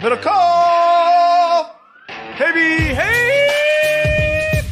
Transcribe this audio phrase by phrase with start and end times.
[0.00, 1.78] Better call!
[2.08, 4.62] Hey, hey!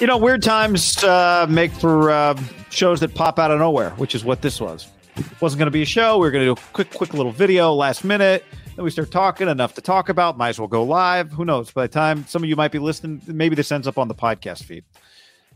[0.00, 2.36] You know, weird times uh, make for uh,
[2.70, 4.88] shows that pop out of nowhere, which is what this was.
[5.14, 6.18] It wasn't going to be a show.
[6.18, 8.44] We were going to do a quick, quick little video last minute.
[8.74, 10.36] Then we start talking, enough to talk about.
[10.36, 11.30] Might as well go live.
[11.30, 11.70] Who knows?
[11.70, 14.14] By the time some of you might be listening, maybe this ends up on the
[14.16, 14.82] podcast feed.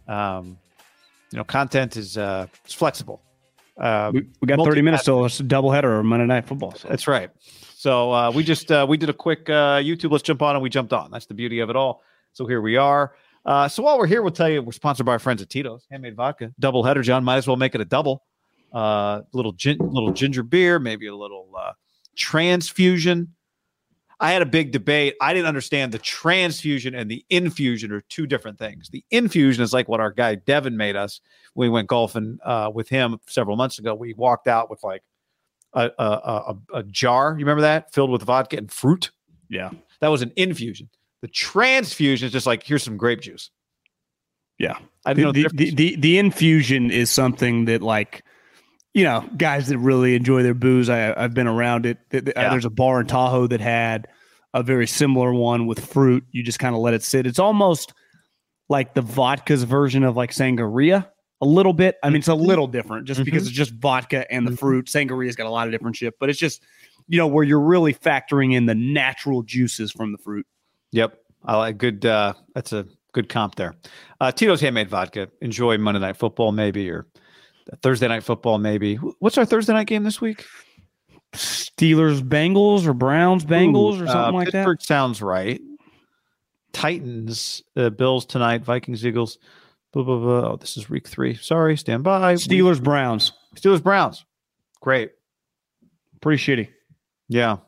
[0.07, 0.59] Um,
[1.33, 3.21] you know, content is uh, it's flexible.
[3.77, 6.77] Uh, we, we got 30 minutes till it's a doubleheader or Monday Night Football.
[6.77, 6.87] So.
[6.87, 7.31] That's right.
[7.85, 10.11] So uh, we just uh, we did a quick uh, YouTube.
[10.11, 11.11] Let's jump on and we jumped on.
[11.11, 12.01] That's the beauty of it all.
[12.33, 13.15] So here we are.
[13.45, 15.87] Uh, so while we're here, we'll tell you we're sponsored by our friends at Tito's
[15.91, 17.03] Handmade Vodka Double Header.
[17.03, 18.25] John might as well make it a double.
[18.73, 21.73] Uh, little gin- little ginger beer, maybe a little uh,
[22.17, 23.35] transfusion.
[24.19, 25.17] I had a big debate.
[25.21, 28.89] I didn't understand the transfusion and the infusion are two different things.
[28.89, 31.21] The infusion is like what our guy Devin made us.
[31.55, 33.95] We went golfing uh, with him several months ago.
[33.95, 35.03] We walked out with like
[35.75, 37.33] a, a, a, a jar.
[37.33, 39.11] You remember that filled with vodka and fruit?
[39.49, 40.89] Yeah, that was an infusion.
[41.23, 43.51] The transfusion is just like here's some grape juice.
[44.59, 48.25] Yeah, I the, know the, the, the, the infusion is something that like
[48.93, 50.89] you know guys that really enjoy their booze.
[50.89, 51.99] I, I've been around it.
[52.13, 52.51] Uh, yeah.
[52.51, 54.09] There's a bar in Tahoe that had
[54.53, 56.25] a very similar one with fruit.
[56.31, 57.27] You just kind of let it sit.
[57.27, 57.93] It's almost
[58.69, 61.09] like the vodka's version of like sangria
[61.41, 61.97] a little bit.
[62.03, 62.47] I mean, it's a mm-hmm.
[62.47, 63.25] little different just mm-hmm.
[63.25, 64.57] because it's just vodka and the mm-hmm.
[64.57, 64.87] fruit.
[64.87, 66.63] Sangria's got a lot of different shit, but it's just,
[67.09, 70.47] you know, where you're really factoring in the natural juices from the fruit.
[70.93, 71.19] Yep.
[71.45, 72.07] I like good.
[72.07, 73.75] Uh, that's a good comp there.
[74.21, 75.29] Uh, Tito's handmade vodka.
[75.41, 77.07] Enjoy Monday Night Football, maybe, or
[77.83, 78.97] Thursday Night Football, maybe.
[78.97, 80.47] What's our Thursday night game this week?
[81.35, 84.87] Steelers, Bengals, or Browns, Bengals, Ooh, or something uh, like Pittsburgh that.
[84.87, 85.61] Sounds right.
[86.73, 88.65] Titans, uh, Bills tonight.
[88.65, 89.39] Vikings, Eagles.
[89.95, 90.51] Blah, blah, blah.
[90.51, 91.37] Oh, this is week three.
[91.37, 92.35] Sorry, stand by.
[92.35, 93.31] Steelers, Browns.
[93.55, 94.25] Steelers, Browns.
[94.81, 95.13] Great.
[96.21, 96.69] Pretty shitty.
[97.29, 97.59] Yeah.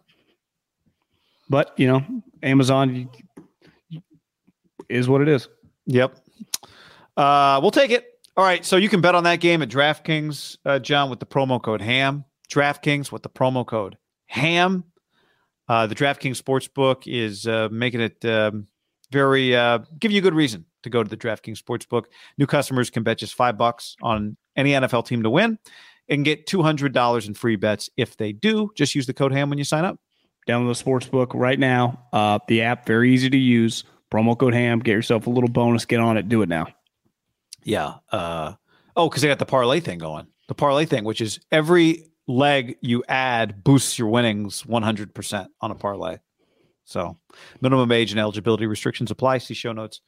[1.49, 2.05] But, you know,
[2.43, 3.09] Amazon
[4.89, 5.49] is what it is.
[5.87, 6.17] Yep.
[7.17, 8.05] Uh, we'll take it.
[8.37, 8.65] All right.
[8.65, 11.81] So you can bet on that game at DraftKings, uh, John, with the promo code
[11.81, 12.25] HAM.
[12.51, 14.83] DraftKings with the promo code HAM.
[15.69, 18.67] Uh, the DraftKings Sportsbook is uh, making it um,
[19.13, 22.05] very, uh, give you a good reason to go to the DraftKings Sportsbook.
[22.39, 25.59] New customers can bet just five bucks on any NFL team to win
[26.09, 28.71] and get $200 in free bets if they do.
[28.77, 29.99] Just use the code HAM when you sign up.
[30.49, 32.07] Download the Sportsbook right now.
[32.13, 33.85] Uh, the app, very easy to use.
[34.13, 34.79] Promo code HAM.
[34.79, 35.85] Get yourself a little bonus.
[35.85, 36.29] Get on it.
[36.29, 36.69] Do it now.
[37.65, 37.95] Yeah.
[38.13, 38.55] Uh,
[38.95, 40.29] oh, because they got the parlay thing going.
[40.47, 45.75] The parlay thing, which is every leg you add boosts your winnings 100% on a
[45.75, 46.19] parlay.
[46.85, 47.19] So,
[47.61, 49.39] minimum age and eligibility restrictions apply.
[49.39, 50.01] See show notes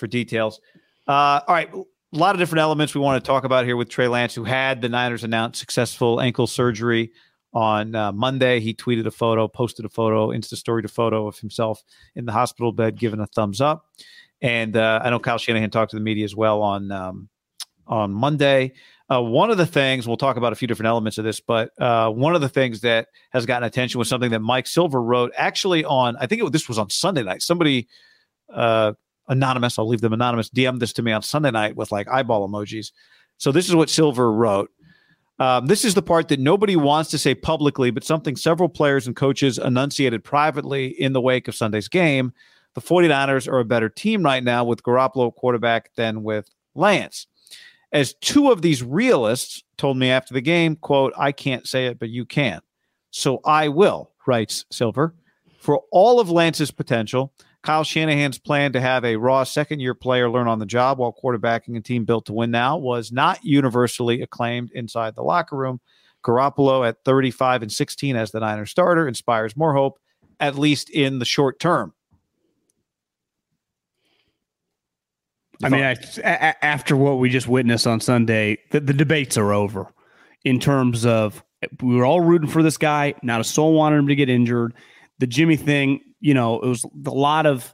[0.00, 0.60] for details.
[1.06, 1.84] Uh, all right, a
[2.16, 4.80] lot of different elements we want to talk about here with Trey Lance, who had
[4.80, 7.12] the Niners announce successful ankle surgery
[7.52, 8.60] on uh, Monday.
[8.60, 11.82] He tweeted a photo, posted a photo, Insta story to photo of himself
[12.16, 13.86] in the hospital bed, giving a thumbs up.
[14.42, 17.28] And uh, I know Kyle Shanahan talked to the media as well on um,
[17.86, 18.72] on Monday.
[19.12, 21.72] Uh, one of the things we'll talk about a few different elements of this, but
[21.80, 25.32] uh, one of the things that has gotten attention was something that Mike Silver wrote
[25.36, 26.16] actually on.
[26.18, 27.42] I think it, this was on Sunday night.
[27.42, 27.88] Somebody
[28.54, 28.92] uh,
[29.30, 32.46] anonymous, I'll leave them anonymous, DM this to me on Sunday night with like eyeball
[32.46, 32.92] emojis.
[33.38, 34.70] So this is what Silver wrote.
[35.38, 39.06] Um, this is the part that nobody wants to say publicly, but something several players
[39.06, 42.34] and coaches enunciated privately in the wake of Sunday's game.
[42.74, 47.26] The 49ers are a better team right now with Garoppolo quarterback than with Lance
[47.92, 51.98] as two of these realists told me after the game, quote, I can't say it,
[51.98, 52.60] but you can.
[53.10, 55.14] So I will, writes Silver.
[55.58, 60.30] For all of Lance's potential, Kyle Shanahan's plan to have a raw second year player
[60.30, 64.22] learn on the job while quarterbacking a team built to win now was not universally
[64.22, 65.80] acclaimed inside the locker room.
[66.24, 69.98] Garoppolo at 35 and 16 as the Niners starter inspires more hope,
[70.38, 71.94] at least in the short term.
[75.62, 75.82] I mean,
[76.24, 79.92] after what we just witnessed on Sunday, the, the, debates are over
[80.42, 81.44] in terms of
[81.82, 83.14] we were all rooting for this guy.
[83.22, 84.72] Not a soul wanted him to get injured.
[85.20, 87.72] The Jimmy thing, you know, it was a lot of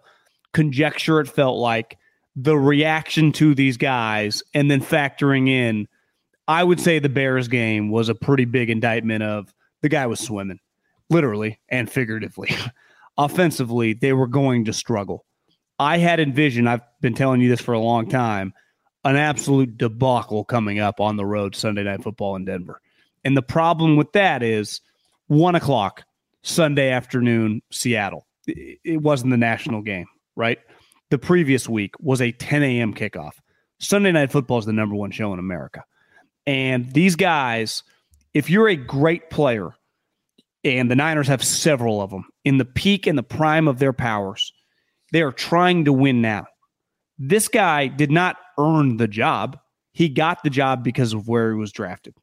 [0.53, 1.21] conjecture.
[1.21, 1.97] It felt like
[2.37, 5.89] the reaction to these guys, and then factoring in
[6.49, 9.53] I would say the Bears game was a pretty big indictment of
[9.83, 10.61] the guy was swimming,
[11.11, 12.51] literally and figuratively.
[13.19, 15.25] Offensively, they were going to struggle.
[15.79, 18.55] I had envisioned, I've been telling you this for a long time,
[19.05, 22.81] an absolute debacle coming up on the road Sunday night football in Denver.
[23.25, 24.81] And the problem with that is
[25.27, 26.05] one o'clock
[26.47, 28.27] Sunday afternoon, Seattle.
[28.47, 30.07] It wasn't the national game,
[30.37, 30.59] right?
[31.11, 32.95] The previous week was a 10 a.m.
[32.95, 33.33] kickoff.
[33.81, 35.83] Sunday night football is the number one show in America.
[36.47, 37.83] And these guys,
[38.33, 39.71] if you're a great player,
[40.63, 43.93] and the Niners have several of them in the peak and the prime of their
[43.93, 44.53] powers,
[45.13, 46.47] they are trying to win now.
[47.19, 49.59] This guy did not earn the job.
[49.93, 52.15] He got the job because of where he was drafted.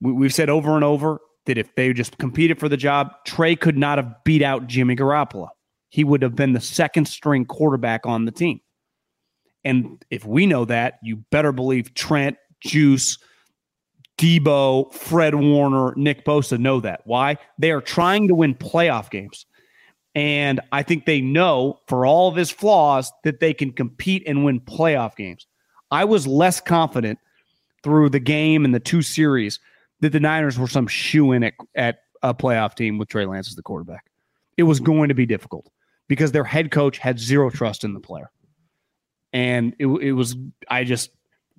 [0.00, 3.56] We, have said over and over that if they just competed for the job, Trey
[3.56, 5.48] could not have beat out Jimmy Garoppolo.
[5.88, 8.60] He would have been the second string quarterback on the team.
[9.64, 13.18] And if we know that, you better believe Trent, Juice,
[14.18, 17.02] Debo, Fred Warner, Nick Bosa know that.
[17.04, 17.36] Why?
[17.58, 19.46] They are trying to win playoff games.
[20.14, 24.44] And I think they know, for all of his flaws, that they can compete and
[24.44, 25.46] win playoff games.
[25.90, 27.18] I was less confident
[27.82, 29.60] through the game and the two series
[30.00, 33.48] that the Niners were some shoe in at, at a playoff team with Trey Lance
[33.48, 34.06] as the quarterback.
[34.56, 35.70] It was going to be difficult
[36.08, 38.30] because their head coach had zero trust in the player.
[39.32, 40.36] And it, it was,
[40.68, 41.10] I just,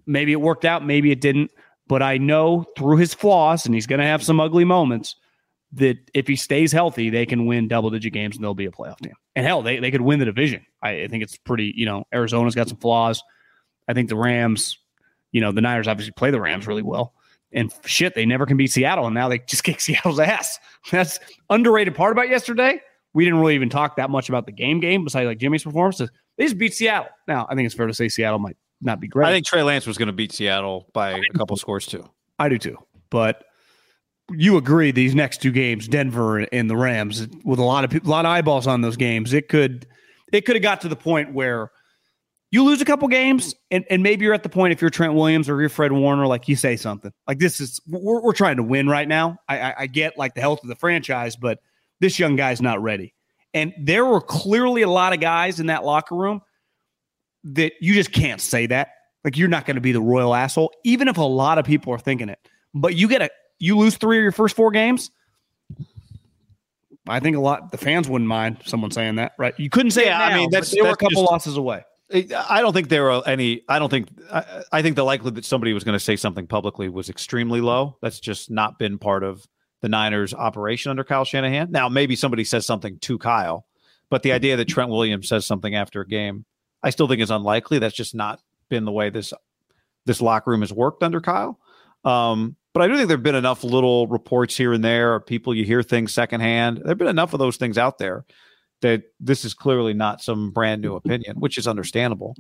[0.06, 1.52] maybe it worked out, maybe it didn't.
[1.88, 5.16] But I know through his flaws, and he's going to have some ugly moments,
[5.74, 8.72] that if he stays healthy, they can win double digit games and they'll be a
[8.72, 9.14] playoff team.
[9.36, 10.66] And hell, they, they could win the division.
[10.82, 13.22] I, I think it's pretty, you know, Arizona's got some flaws.
[13.88, 14.78] I think the Rams,
[15.32, 17.14] you know, the Niners obviously play the Rams really well.
[17.58, 19.08] And shit, they never can beat Seattle.
[19.08, 20.60] And now they just kick Seattle's ass.
[20.92, 21.20] That's
[21.50, 22.80] underrated part about yesterday.
[23.14, 25.98] We didn't really even talk that much about the game game besides like Jimmy's performance.
[25.98, 27.10] They just beat Seattle.
[27.28, 29.28] Now, I think it's fair to say Seattle might not be great.
[29.28, 32.08] I think Trey Lance was going to beat Seattle by a couple scores too.
[32.38, 32.78] I do too.
[33.10, 33.44] But
[34.32, 38.08] you agree these next two games, Denver and the Rams, with a lot of a
[38.08, 39.88] lot of eyeballs on those games, it could
[40.32, 41.72] it could have got to the point where
[42.52, 45.14] you lose a couple games, and, and maybe you're at the point if you're Trent
[45.14, 48.58] Williams or you're Fred Warner, like you say something like this is we're, we're trying
[48.58, 49.38] to win right now.
[49.50, 51.60] I, I, I get like the health of the franchise, but
[52.00, 53.14] this young guy's not ready.
[53.54, 56.42] And there were clearly a lot of guys in that locker room
[57.44, 58.90] that you just can't say that.
[59.24, 61.94] Like you're not going to be the royal asshole, even if a lot of people
[61.94, 62.40] are thinking it.
[62.74, 63.30] But you get a
[63.60, 65.12] you lose three of your first four games.
[67.10, 69.58] I think a lot the fans wouldn't mind someone saying that, right?
[69.60, 71.84] You couldn't say yeah, now, I mean, that's, they were a couple just, losses away.
[72.14, 73.64] I don't think there are any.
[73.68, 74.10] I don't think.
[74.32, 77.60] I, I think the likelihood that somebody was going to say something publicly was extremely
[77.60, 77.98] low.
[78.02, 79.46] That's just not been part of
[79.82, 81.72] the Niners' operation under Kyle Shanahan.
[81.72, 83.66] Now, maybe somebody says something to Kyle,
[84.10, 86.46] but the idea that Trent Williams says something after a game
[86.84, 87.80] I still think is unlikely.
[87.80, 88.40] That's just not
[88.70, 89.34] been the way this
[90.06, 91.60] this locker room has worked under Kyle.
[92.06, 95.54] Um, but I do think there have been enough little reports here and there, people
[95.54, 96.78] you hear things secondhand.
[96.78, 98.26] There have been enough of those things out there
[98.82, 102.36] that this is clearly not some brand new opinion, which is understandable.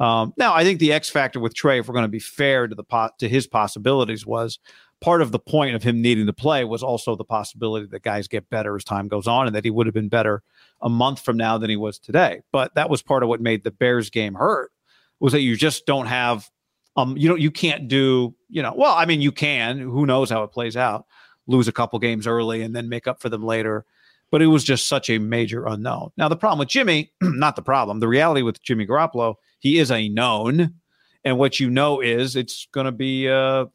[0.00, 2.66] Um, now, I think the X factor with Trey, if we're going to be fair
[2.66, 4.58] to the pot to his possibilities, was
[5.00, 8.28] part of the point of him needing to play was also the possibility that guys
[8.28, 10.42] get better as time goes on, and that he would have been better
[10.80, 12.40] a month from now than he was today.
[12.52, 14.72] But that was part of what made the Bears game hurt
[15.20, 16.50] was that you just don't have
[16.96, 20.28] um you know you can't do you know well I mean you can who knows
[20.28, 21.06] how it plays out
[21.46, 23.86] lose a couple games early and then make up for them later
[24.32, 26.10] but it was just such a major unknown.
[26.16, 29.92] Now the problem with Jimmy, not the problem, the reality with Jimmy Garoppolo, he is
[29.92, 30.74] a known
[31.22, 33.66] and what you know is it's going to be uh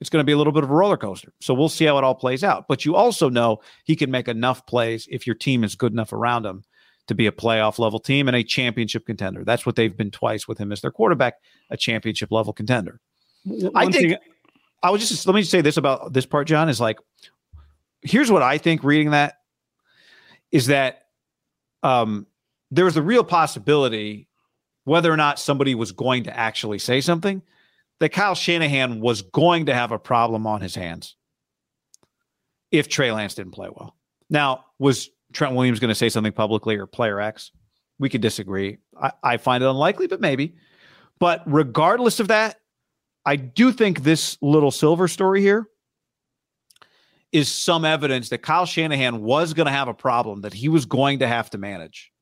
[0.00, 1.32] it's going to be a little bit of a roller coaster.
[1.40, 2.66] So we'll see how it all plays out.
[2.68, 6.12] But you also know he can make enough plays if your team is good enough
[6.12, 6.64] around him
[7.06, 9.42] to be a playoff level team and a championship contender.
[9.44, 11.34] That's what they've been twice with him as their quarterback,
[11.70, 13.00] a championship level contender.
[13.44, 14.16] One I think thing-
[14.82, 16.98] I would just let me just say this about this part, John, is like
[18.02, 19.36] here's what I think reading that
[20.52, 21.06] is that
[21.82, 22.26] um
[22.70, 24.28] there was a real possibility
[24.84, 27.42] whether or not somebody was going to actually say something
[27.98, 31.16] that Kyle Shanahan was going to have a problem on his hands
[32.70, 33.96] if Trey Lance didn't play well.
[34.30, 37.50] Now, was Trent Williams going to say something publicly or player X?
[37.98, 38.78] We could disagree.
[39.00, 40.54] I, I find it unlikely, but maybe.
[41.18, 42.60] But regardless of that,
[43.24, 45.68] I do think this little Silver story here
[47.32, 50.86] is some evidence that Kyle Shanahan was going to have a problem that he was
[50.86, 52.12] going to have to manage.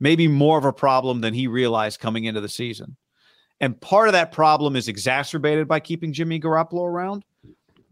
[0.00, 2.96] Maybe more of a problem than he realized coming into the season.
[3.60, 7.24] And part of that problem is exacerbated by keeping Jimmy Garoppolo around.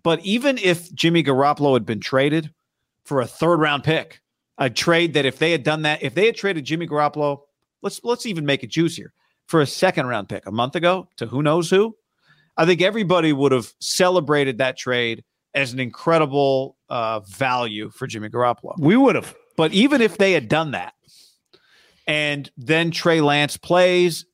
[0.03, 2.53] But even if Jimmy Garoppolo had been traded
[3.05, 4.21] for a third round pick,
[4.59, 7.41] a trade that if they had done that, if they had traded Jimmy Garoppolo,
[7.83, 9.13] let's let's even make it juicier
[9.47, 11.97] for a second round pick a month ago to who knows who,
[12.57, 18.29] I think everybody would have celebrated that trade as an incredible uh, value for Jimmy
[18.29, 18.75] Garoppolo.
[18.79, 19.35] We would have.
[19.57, 20.95] But even if they had done that,
[22.07, 24.27] and then Trey Lance plays,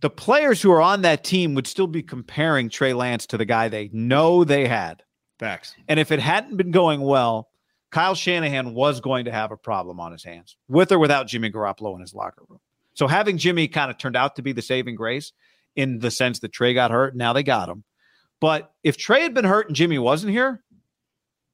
[0.00, 3.44] the players who are on that team would still be comparing Trey Lance to the
[3.44, 5.02] guy they know they had.
[5.38, 5.74] Facts.
[5.88, 7.48] And if it hadn't been going well,
[7.90, 11.50] Kyle Shanahan was going to have a problem on his hands, with or without Jimmy
[11.50, 12.60] Garoppolo in his locker room.
[12.94, 15.32] So having Jimmy kind of turned out to be the saving grace
[15.76, 17.16] in the sense that Trey got hurt.
[17.16, 17.84] Now they got him.
[18.40, 20.62] But if Trey had been hurt and Jimmy wasn't here,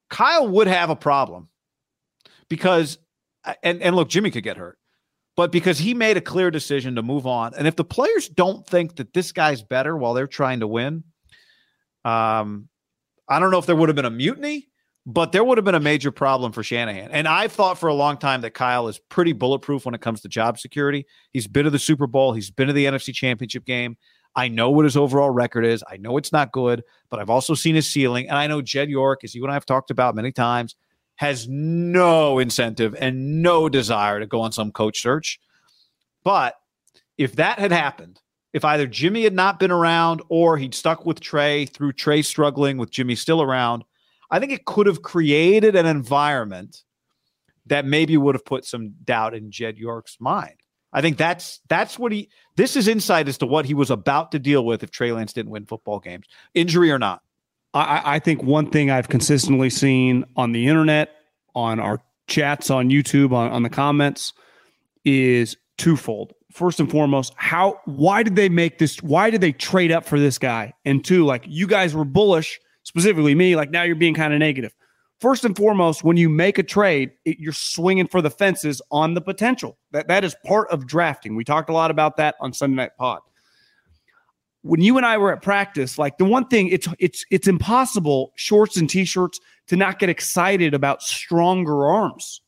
[0.09, 1.49] Kyle would have a problem
[2.49, 2.97] because,
[3.61, 4.77] and, and look, Jimmy could get hurt,
[5.35, 7.53] but because he made a clear decision to move on.
[7.55, 11.03] And if the players don't think that this guy's better while they're trying to win,
[12.05, 12.69] um,
[13.27, 14.69] I don't know if there would have been a mutiny,
[15.05, 17.11] but there would have been a major problem for Shanahan.
[17.11, 20.21] And I've thought for a long time that Kyle is pretty bulletproof when it comes
[20.21, 21.05] to job security.
[21.31, 23.97] He's been to the Super Bowl, he's been to the NFC Championship game.
[24.37, 25.83] I know what his overall record is.
[25.89, 28.29] I know it's not good, but I've also seen his ceiling.
[28.29, 30.75] And I know Jed York, as you and I have talked about many times,
[31.15, 35.39] has no incentive and no desire to go on some coach search.
[36.23, 36.53] But
[37.17, 38.21] if that had happened,
[38.53, 42.77] if either Jimmy had not been around or he'd stuck with Trey through Trey struggling
[42.77, 43.85] with Jimmy still around,
[44.29, 46.83] I think it could have created an environment
[47.65, 50.57] that maybe would have put some doubt in Jed York's mind.
[50.97, 52.27] I think that's that's what he.
[52.55, 55.31] This is insight as to what he was about to deal with if Trey Lance
[55.31, 56.25] didn't win football games,
[56.55, 57.21] injury or not.
[57.75, 61.11] I, I think one thing I've consistently seen on the internet,
[61.53, 64.33] on our chats on YouTube, on, on the comments,
[65.05, 66.33] is twofold.
[66.51, 68.97] First and foremost, how why did they make this?
[69.03, 70.73] Why did they trade up for this guy?
[70.83, 73.55] And two, like you guys were bullish, specifically me.
[73.55, 74.73] Like now you're being kind of negative
[75.19, 79.13] first and foremost, when you make a trade, it, you're swinging for the fences on
[79.13, 79.77] the potential.
[79.91, 81.35] That that is part of drafting.
[81.35, 83.21] We talked a lot about that on Sunday Night Pod.
[84.61, 88.33] When you and I were at practice, like the one thing, it's it's it's impossible
[88.35, 92.41] shorts and t-shirts to not get excited about stronger arms.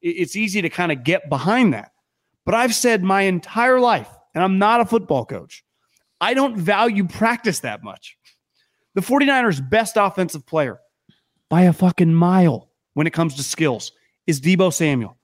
[0.00, 1.92] It, it's easy to kind of get behind that.
[2.44, 5.64] But I've said my entire life, and I'm not a football coach,
[6.20, 8.16] I don't value practice that much.
[8.94, 10.78] The 49ers' best offensive player
[11.54, 13.92] by a fucking mile when it comes to skills
[14.26, 15.16] is Debo Samuel.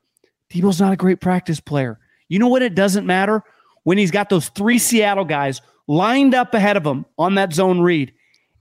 [0.48, 1.98] Debo's not a great practice player.
[2.28, 2.62] You know what?
[2.62, 3.42] It doesn't matter
[3.82, 7.80] when he's got those three Seattle guys lined up ahead of him on that zone
[7.80, 8.12] read,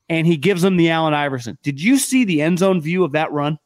[0.10, 1.60] and he gives them the Allen Iverson.
[1.62, 3.60] Did you see the end zone view of that run?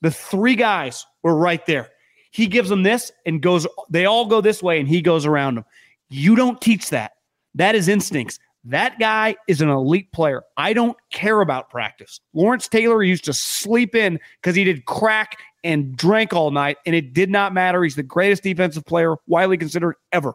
[0.00, 1.90] The three guys were right there.
[2.32, 5.54] He gives them this and goes, they all go this way, and he goes around
[5.54, 5.64] them.
[6.08, 7.12] You don't teach that.
[7.54, 8.40] That is instincts.
[8.68, 10.42] That guy is an elite player.
[10.56, 12.20] I don't care about practice.
[12.34, 16.94] Lawrence Taylor used to sleep in because he did crack and drank all night, and
[16.94, 17.84] it did not matter.
[17.84, 20.34] He's the greatest defensive player, widely considered ever.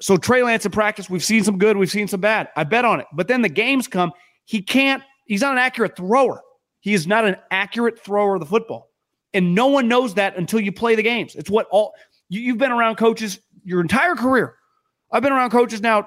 [0.00, 2.48] So Trey Lance in practice, we've seen some good, we've seen some bad.
[2.56, 3.06] I bet on it.
[3.12, 4.12] But then the games come,
[4.46, 6.40] he can't, he's not an accurate thrower.
[6.80, 8.90] He is not an accurate thrower of the football.
[9.34, 11.34] And no one knows that until you play the games.
[11.34, 11.92] It's what all
[12.30, 14.54] you, you've been around coaches your entire career.
[15.12, 16.06] I've been around coaches now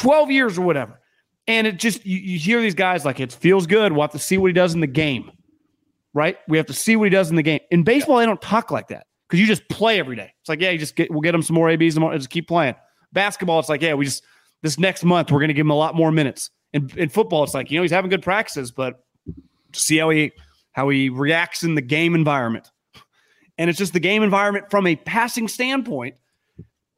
[0.00, 0.98] 12 years or whatever.
[1.46, 3.92] And it just, you, you hear these guys like it feels good.
[3.92, 5.30] We'll have to see what he does in the game,
[6.14, 6.38] right?
[6.48, 7.60] We have to see what he does in the game.
[7.70, 8.22] In baseball, yeah.
[8.22, 10.32] they don't talk like that because you just play every day.
[10.40, 12.48] It's like, yeah, you just get, we'll get him some more ABs and just keep
[12.48, 12.74] playing.
[13.12, 14.24] Basketball, it's like, yeah, we just,
[14.62, 16.50] this next month, we're going to give him a lot more minutes.
[16.72, 19.04] In, in football, it's like, you know, he's having good practices, but
[19.72, 20.32] see how he,
[20.72, 22.70] how he reacts in the game environment.
[23.58, 26.14] And it's just the game environment from a passing standpoint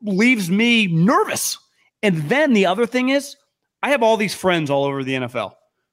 [0.02, 1.59] leaves me nervous
[2.02, 3.37] and then the other thing is,
[3.82, 5.52] I have all these friends all over the NFL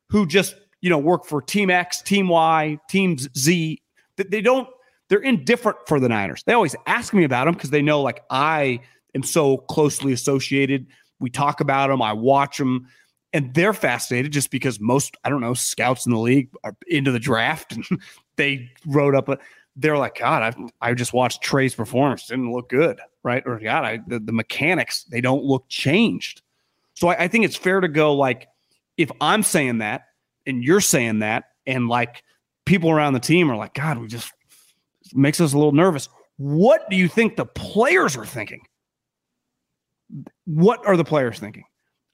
[0.10, 3.82] who just, you know, work for Team X, Team Y, Team Z.
[4.18, 4.68] They don't,
[5.08, 6.44] they're indifferent for the Niners.
[6.44, 8.82] They always ask me about them because they know, like, I
[9.16, 10.88] am so closely associated.
[11.20, 12.88] We talk about them, I watch them,
[13.34, 17.12] and they're fascinated just because most, I don't know, scouts in the league are into
[17.12, 17.86] the draft and
[18.36, 19.38] they wrote up a,
[19.76, 20.44] they're like, God,
[20.82, 22.28] I I just watched Trey's performance.
[22.28, 23.44] Didn't look good, right?
[23.46, 26.42] Or God, I, the, the mechanics they don't look changed.
[26.94, 28.48] So I, I think it's fair to go like,
[28.98, 30.08] if I'm saying that
[30.46, 32.24] and you're saying that, and like
[32.66, 34.34] people around the team are like, God, we just
[35.14, 36.10] makes us a little nervous.
[36.38, 38.62] What do you think the players are thinking?
[40.46, 41.64] What are the players thinking?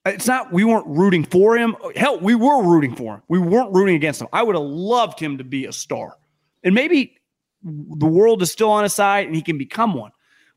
[0.05, 1.75] It's not we weren't rooting for him.
[1.95, 3.21] Hell, we were rooting for him.
[3.27, 4.27] We weren't rooting against him.
[4.33, 6.17] I would have loved him to be a star.
[6.63, 7.17] And maybe
[7.63, 10.12] the world is still on his side and he can become one.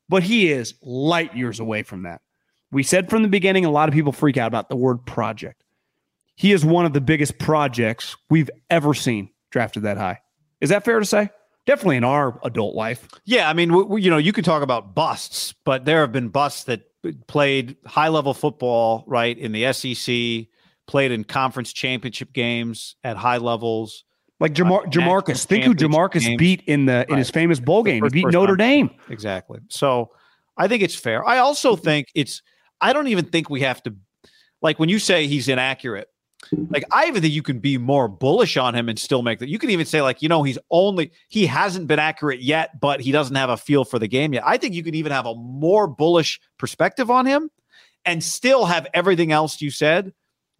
[0.08, 2.20] But he is light years away from that.
[2.70, 5.64] We said from the beginning, a lot of people freak out about the word project.
[6.36, 10.20] He is one of the biggest projects we've ever seen drafted that high.
[10.60, 11.30] Is that fair to say?
[11.66, 13.08] Definitely in our adult life.
[13.24, 16.64] Yeah, I mean, you know, you could talk about busts, but there have been busts
[16.64, 16.82] that
[17.26, 20.46] played high level football, right, in the SEC,
[20.86, 24.04] played in conference championship games at high levels.
[24.40, 27.18] Like Jamar- uh, JaMarcus, think who JaMarcus beat in the in right.
[27.18, 28.04] his famous bowl game.
[28.04, 28.90] He beat Notre Dame.
[29.08, 29.60] Exactly.
[29.68, 30.10] So
[30.56, 31.26] I think it's fair.
[31.26, 32.42] I also think it's.
[32.80, 33.96] I don't even think we have to,
[34.62, 36.08] like when you say he's inaccurate.
[36.70, 39.48] Like I even think you can be more bullish on him and still make that.
[39.48, 43.00] You can even say like you know he's only he hasn't been accurate yet, but
[43.00, 44.44] he doesn't have a feel for the game yet.
[44.46, 47.50] I think you can even have a more bullish perspective on him
[48.04, 50.12] and still have everything else you said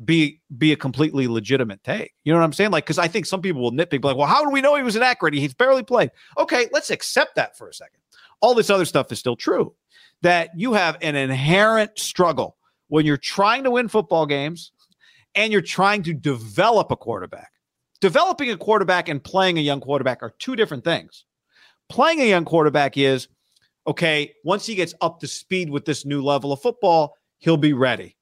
[0.04, 2.12] be be a completely legitimate take.
[2.24, 2.70] You know what I'm saying?
[2.70, 4.82] Like, because I think some people will nitpick, like, well, how do we know he
[4.82, 5.34] was inaccurate?
[5.34, 6.10] He's barely played.
[6.36, 8.00] Okay, let's accept that for a second.
[8.40, 9.74] All this other stuff is still true.
[10.22, 12.56] That you have an inherent struggle
[12.88, 14.72] when you're trying to win football games
[15.34, 17.50] and you're trying to develop a quarterback.
[18.00, 21.24] Developing a quarterback and playing a young quarterback are two different things.
[21.88, 23.28] Playing a young quarterback is
[23.86, 27.72] okay, once he gets up to speed with this new level of football, he'll be
[27.72, 28.17] ready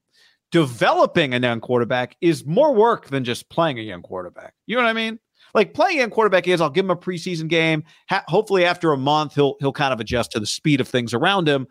[0.52, 4.54] developing a young quarterback is more work than just playing a young quarterback.
[4.66, 5.18] You know what I mean?
[5.54, 7.84] Like playing a young quarterback is, I'll give him a preseason game.
[8.10, 11.14] Ha- hopefully, after a month, he'll he'll kind of adjust to the speed of things
[11.14, 11.66] around him.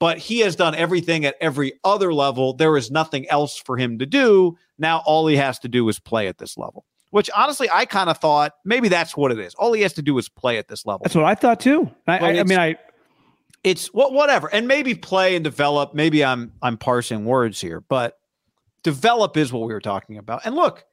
[0.00, 2.54] But he has done everything at every other level.
[2.54, 4.56] There is nothing else for him to do.
[4.78, 6.84] Now, all he has to do is play at this level.
[7.10, 9.54] Which honestly, I kind of thought maybe that's what it is.
[9.54, 11.02] All he has to do is play at this level.
[11.04, 11.88] That's what I thought too.
[12.08, 12.76] I, I, I mean, I
[13.64, 15.94] it's what whatever, and maybe play and develop.
[15.94, 18.18] Maybe I'm I'm parsing words here, but
[18.82, 20.42] develop is what we were talking about.
[20.44, 20.84] And look,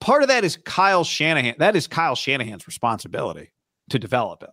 [0.00, 1.54] part of that is Kyle Shanahan.
[1.58, 3.50] That is Kyle Shanahan's responsibility
[3.88, 4.50] to develop him.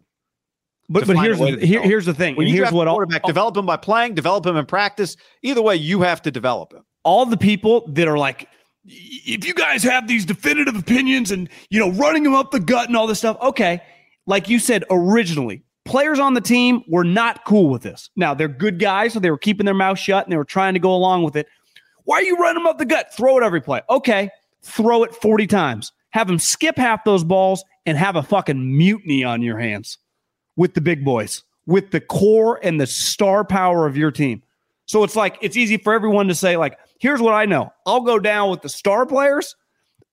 [0.90, 2.38] But but here's the, here, here's the thing.
[2.38, 5.18] When and here's what quarterback all, develop him by playing, develop him in practice.
[5.44, 6.84] Either way, you have to develop him.
[7.04, 8.48] All the people that are like,
[8.86, 12.88] if you guys have these definitive opinions and you know running them up the gut
[12.88, 13.82] and all this stuff, okay.
[14.26, 18.10] Like you said originally, players on the team were not cool with this.
[18.16, 20.74] Now they're good guys, so they were keeping their mouth shut and they were trying
[20.74, 21.48] to go along with it.
[22.04, 23.14] Why are you running them up the gut?
[23.16, 23.82] Throw it every play.
[23.90, 24.30] Okay,
[24.62, 25.92] throw it 40 times.
[26.12, 29.98] Have them skip half those balls and have a fucking mutiny on your hands
[30.56, 34.44] with the big boys, with the core and the star power of your team.
[34.86, 37.74] So it's like, it's easy for everyone to say, like, here's what I know.
[37.86, 39.56] I'll go down with the star players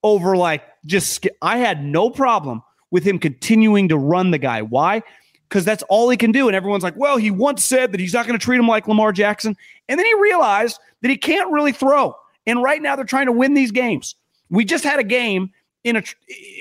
[0.03, 4.63] over like just, I had no problem with him continuing to run the guy.
[4.63, 5.03] Why?
[5.49, 6.49] Because that's all he can do.
[6.49, 8.89] And everyone's like, well, he once said that he's not going to treat him like
[8.89, 9.57] Lamar Jackson.
[9.89, 12.17] And then he realized that he can't really throw.
[12.47, 14.17] And right now they're trying to win these games.
[14.51, 15.51] We just had a game
[15.85, 16.03] in a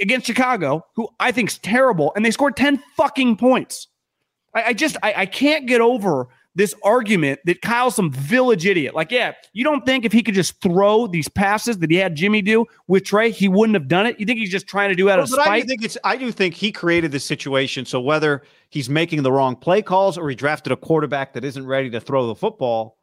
[0.02, 3.88] against Chicago, who I think is terrible, and they scored 10 fucking points.
[4.54, 8.94] I, I just I, I can't get over this argument that Kyle's some village idiot.
[8.94, 12.16] Like, yeah, you don't think if he could just throw these passes that he had
[12.16, 14.20] Jimmy do with Trey, he wouldn't have done it?
[14.20, 15.48] You think he's just trying to do out well, of spite?
[15.48, 17.86] I do think it's I do think he created this situation.
[17.86, 21.66] So whether he's making the wrong play calls or he drafted a quarterback that isn't
[21.66, 22.98] ready to throw the football,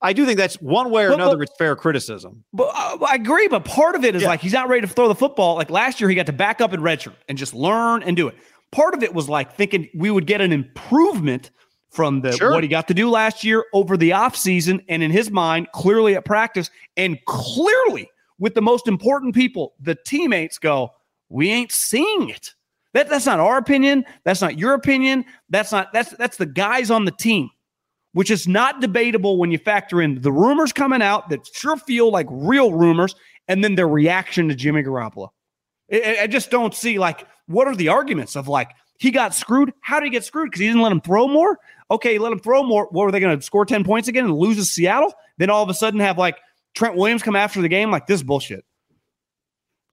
[0.00, 1.36] I do think that's one way or but, another.
[1.36, 2.44] But, it's fair criticism.
[2.52, 3.48] But uh, I agree.
[3.48, 4.28] But part of it is yeah.
[4.28, 5.56] like he's not ready to throw the football.
[5.56, 8.28] Like last year, he got to back up in redshirt and just learn and do
[8.28, 8.36] it.
[8.72, 11.50] Part of it was like thinking we would get an improvement
[11.96, 12.52] from the sure.
[12.52, 16.14] what he got to do last year over the offseason and in his mind clearly
[16.14, 20.90] at practice and clearly with the most important people the teammates go
[21.28, 22.54] we ain't seeing it
[22.92, 26.90] that, that's not our opinion that's not your opinion that's not that's that's the guys
[26.90, 27.50] on the team
[28.16, 32.10] which is not debatable when you factor in the rumors coming out that sure feel
[32.10, 33.14] like real rumors,
[33.46, 35.28] and then their reaction to Jimmy Garoppolo.
[35.92, 39.74] I, I just don't see like what are the arguments of like he got screwed.
[39.82, 40.46] How did he get screwed?
[40.46, 41.58] Because he didn't let him throw more.
[41.90, 42.88] Okay, let them throw more.
[42.90, 45.12] What were they going to score ten points again and lose to Seattle?
[45.38, 46.36] Then all of a sudden have like
[46.74, 48.64] Trent Williams come after the game like this bullshit.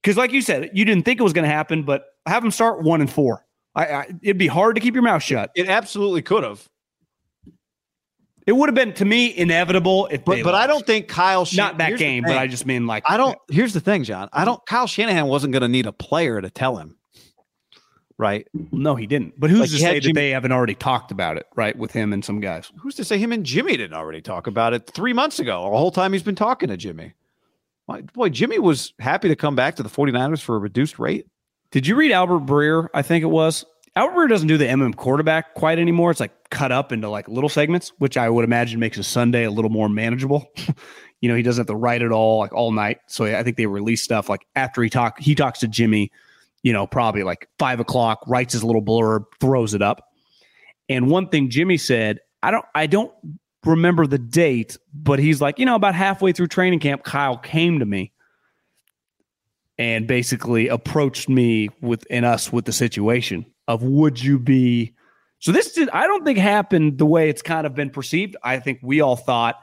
[0.02, 2.50] Because like you said, you didn't think it was going to happen, but have him
[2.50, 3.46] start one and four.
[3.74, 5.50] I, I, it'd be hard to keep your mouth shut.
[5.54, 6.68] It absolutely could have.
[8.46, 11.56] It would have been to me inevitable if but, but I don't think Kyle Shan-
[11.56, 14.28] not that game, but I just mean like I don't here's the thing, John.
[14.34, 16.98] I don't Kyle Shanahan wasn't going to need a player to tell him.
[18.16, 18.46] Right?
[18.70, 19.38] No, he didn't.
[19.38, 21.76] But who's like to say Jimmy, that they haven't already talked about it, right?
[21.76, 22.70] With him and some guys.
[22.80, 25.64] Who's to say him and Jimmy didn't already talk about it three months ago?
[25.64, 27.14] The whole time he's been talking to Jimmy.
[27.86, 31.26] Boy, Jimmy was happy to come back to the 49ers for a reduced rate.
[31.70, 32.88] Did you read Albert Breer?
[32.94, 33.64] I think it was.
[33.96, 36.10] Albert Breer doesn't do the MM quarterback quite anymore.
[36.10, 39.44] It's like cut up into like little segments, which I would imagine makes a Sunday
[39.44, 40.50] a little more manageable.
[41.20, 42.98] you know, he doesn't have to write it all like all night.
[43.06, 46.10] So I think they release stuff like after he talk, he talks to Jimmy,
[46.64, 50.08] you know, probably like five o'clock, writes his little blurb, throws it up.
[50.88, 53.12] And one thing Jimmy said, I don't, I don't
[53.64, 57.78] remember the date, but he's like, you know, about halfway through training camp, Kyle came
[57.78, 58.12] to me
[59.78, 64.94] and basically approached me with and us with the situation of would you be
[65.40, 68.36] so this did I don't think happened the way it's kind of been perceived.
[68.42, 69.56] I think we all thought,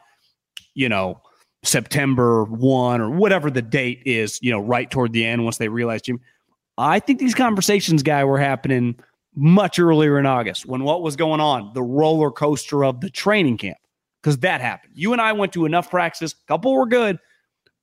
[0.75, 1.21] you know,
[1.63, 5.69] September 1 or whatever the date is, you know, right toward the end once they
[5.69, 6.19] realized Jimmy.
[6.81, 8.95] I think these conversations, guy, were happening
[9.35, 13.57] much earlier in August when what was going on, the roller coaster of the training
[13.57, 13.77] camp,
[14.21, 14.93] because that happened.
[14.95, 16.35] You and I went to enough practices.
[16.43, 17.19] A couple were good,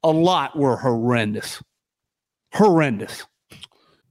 [0.03, 1.63] a lot were horrendous.
[2.55, 3.25] Horrendous.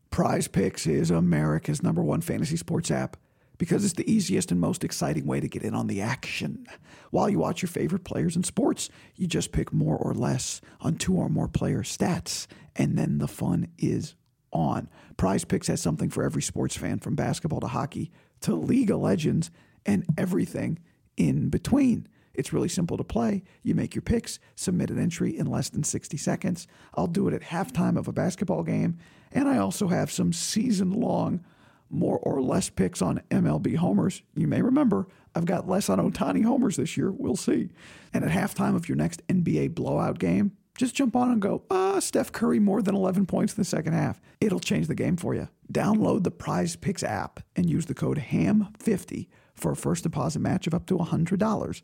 [0.09, 3.17] Prize Picks is America's number one fantasy sports app
[3.57, 6.65] because it's the easiest and most exciting way to get in on the action.
[7.11, 10.95] While you watch your favorite players in sports, you just pick more or less on
[10.95, 14.15] two or more player stats, and then the fun is
[14.57, 14.89] on.
[15.15, 18.99] Prize Picks has something for every sports fan from basketball to hockey to League of
[18.99, 19.51] Legends
[19.85, 20.79] and everything
[21.15, 22.07] in between.
[22.33, 23.43] It's really simple to play.
[23.63, 26.67] You make your picks, submit an entry in less than 60 seconds.
[26.93, 28.97] I'll do it at halftime of a basketball game,
[29.31, 31.43] and I also have some season long
[31.89, 34.21] more or less picks on MLB homers.
[34.35, 37.11] You may remember I've got less on Ohtani homers this year.
[37.11, 37.69] We'll see.
[38.13, 41.99] And at halftime of your next NBA blowout game, just jump on and go, ah,
[41.99, 44.21] Steph Curry more than 11 points in the second half.
[44.39, 45.49] It'll change the game for you.
[45.71, 50.67] Download the Prize Picks app and use the code HAM50 for a first deposit match
[50.67, 51.81] of up to $100.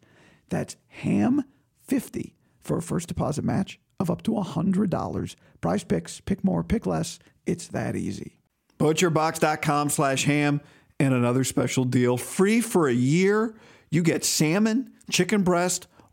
[0.50, 5.36] That's HAM50 for a first deposit match of up to $100.
[5.60, 7.20] Prize Picks, pick more, pick less.
[7.46, 8.38] It's that easy.
[8.80, 10.62] Butcherbox.com slash ham
[11.00, 12.18] and another special deal.
[12.18, 13.56] Free for a year.
[13.90, 15.88] You get salmon, chicken breast,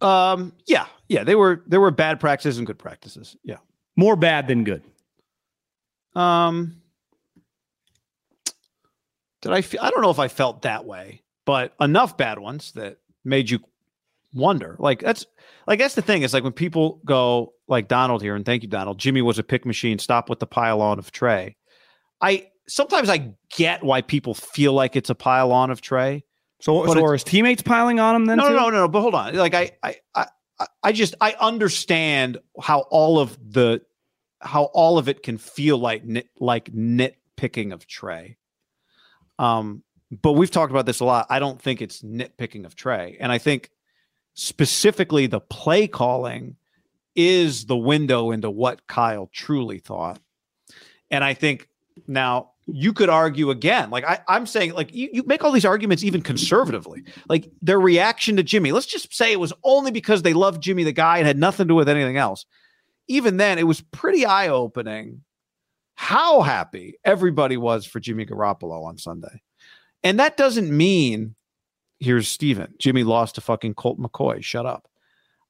[0.00, 3.36] Um, yeah, yeah, they were there were bad practices and good practices.
[3.42, 3.58] Yeah,
[3.96, 4.82] more bad than good.
[6.14, 6.82] Um,
[9.42, 9.62] did I?
[9.62, 13.50] Feel, I don't know if I felt that way, but enough bad ones that made
[13.50, 13.60] you
[14.34, 14.76] wonder.
[14.78, 15.26] Like that's
[15.66, 16.22] like that's the thing.
[16.22, 18.98] Is like when people go like Donald here, and thank you, Donald.
[18.98, 19.98] Jimmy was a pick machine.
[19.98, 21.56] Stop with the pile on of Trey.
[22.20, 26.24] I sometimes I get why people feel like it's a pile on of Trey.
[26.66, 28.38] So, so are his teammates piling on him then?
[28.38, 29.36] No, no, no, no, But hold on.
[29.36, 30.26] Like I, I, I,
[30.82, 33.82] I just I understand how all of the
[34.40, 38.36] how all of it can feel like nit, like nitpicking of Trey.
[39.38, 41.26] Um, but we've talked about this a lot.
[41.30, 43.70] I don't think it's nitpicking of Trey, and I think
[44.34, 46.56] specifically the play calling
[47.14, 50.18] is the window into what Kyle truly thought.
[51.12, 51.68] And I think
[52.08, 53.90] now you could argue again.
[53.90, 57.04] Like I, am saying, like you, you make all these arguments even conservatively.
[57.28, 60.82] Like their reaction to Jimmy, let's just say it was only because they loved Jimmy
[60.84, 62.44] the guy and had nothing to do with anything else.
[63.08, 65.22] even then, it was pretty eye opening
[65.94, 69.42] how happy everybody was for Jimmy Garoppolo on Sunday.
[70.02, 71.34] And that doesn't mean,
[72.00, 74.42] here's Steven, Jimmy lost to fucking Colt McCoy.
[74.42, 74.88] Shut up.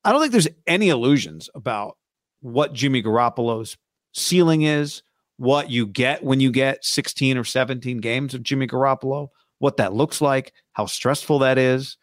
[0.04, 1.96] I don't think there's any illusions about
[2.40, 3.76] what Jimmy Garoppolo's
[4.12, 5.02] ceiling is,
[5.36, 9.92] what you get when you get 16 or 17 games of Jimmy Garoppolo, what that
[9.92, 11.96] looks like, how stressful that is.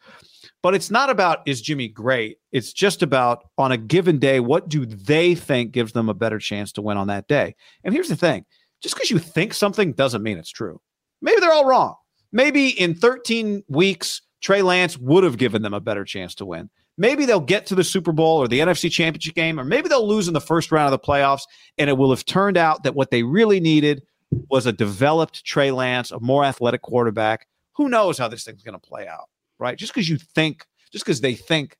[0.62, 2.38] But it's not about is Jimmy great?
[2.52, 6.39] It's just about on a given day, what do they think gives them a better
[6.39, 7.56] chance to win on that day?
[7.84, 8.46] And here's the thing
[8.82, 10.82] just because you think something doesn't mean it's true.
[11.22, 11.96] Maybe they're all wrong.
[12.32, 16.69] Maybe in 13 weeks, Trey Lance would have given them a better chance to win.
[16.97, 20.08] Maybe they'll get to the Super Bowl or the NFC Championship game, or maybe they'll
[20.08, 21.43] lose in the first round of the playoffs,
[21.77, 24.03] and it will have turned out that what they really needed
[24.49, 27.47] was a developed Trey Lance, a more athletic quarterback.
[27.73, 29.29] Who knows how this thing's going to play out?
[29.63, 29.77] right?
[29.77, 31.77] Just because you think, just because they think,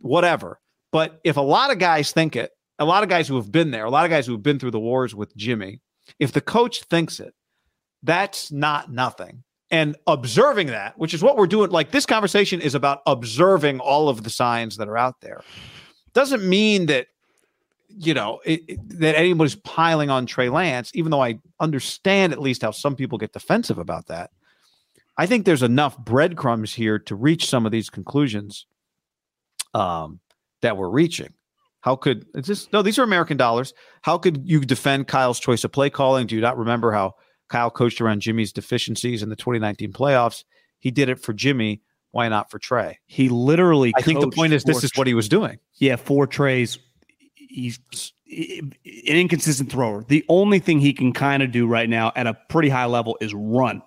[0.00, 0.60] whatever.
[0.92, 3.70] But if a lot of guys think it, a lot of guys who have been
[3.70, 5.80] there, a lot of guys who have been through the wars with Jimmy,
[6.18, 7.34] if the coach thinks it,
[8.02, 9.42] that's not nothing.
[9.70, 14.08] And observing that, which is what we're doing, like this conversation is about observing all
[14.08, 15.42] of the signs that are out there,
[16.14, 17.08] doesn't mean that
[17.88, 20.90] you know it, it, that anybody's piling on Trey Lance.
[20.94, 24.30] Even though I understand at least how some people get defensive about that,
[25.18, 28.66] I think there's enough breadcrumbs here to reach some of these conclusions
[29.74, 30.20] um,
[30.62, 31.34] that we're reaching.
[31.80, 32.72] How could is this?
[32.72, 33.74] No, these are American dollars.
[34.02, 36.26] How could you defend Kyle's choice of play calling?
[36.26, 37.16] Do you not remember how
[37.48, 40.44] Kyle coached around Jimmy's deficiencies in the 2019 playoffs?
[40.78, 41.82] He did it for Jimmy.
[42.12, 42.98] Why not for Trey?
[43.06, 43.92] He literally.
[43.96, 45.58] I think the point is this is what he was doing.
[45.74, 46.78] Yeah, for Trey's.
[47.34, 47.78] He's
[48.26, 48.72] an
[49.06, 50.04] inconsistent thrower.
[50.06, 53.16] The only thing he can kind of do right now at a pretty high level
[53.20, 53.82] is run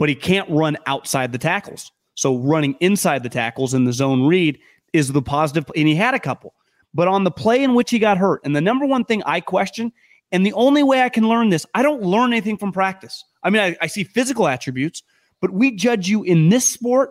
[0.00, 1.92] but he can't run outside the tackles.
[2.14, 4.58] So running inside the tackles in the zone read
[4.94, 6.54] is the positive, and he had a couple.
[6.94, 9.40] But on the play in which he got hurt, and the number one thing I
[9.40, 9.92] question,
[10.32, 13.24] and the only way I can learn this, I don't learn anything from practice.
[13.42, 15.02] I mean, I, I see physical attributes,
[15.40, 17.10] but we judge you in this sport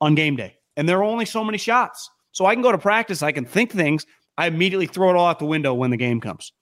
[0.00, 2.10] on game day, and there are only so many shots.
[2.32, 4.06] So I can go to practice, I can think things,
[4.38, 6.52] I immediately throw it all out the window when the game comes,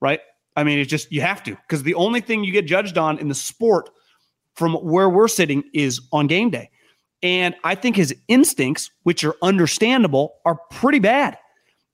[0.00, 0.20] right?
[0.56, 3.18] I mean, it's just you have to because the only thing you get judged on
[3.18, 3.88] in the sport
[4.54, 6.70] from where we're sitting is on game day.
[7.22, 11.38] And I think his instincts, which are understandable, are pretty bad.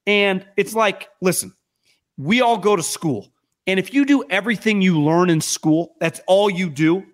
[0.07, 1.53] And it's like, listen,
[2.17, 3.31] we all go to school.
[3.69, 7.05] And if you do everything you learn in school, that's all you do,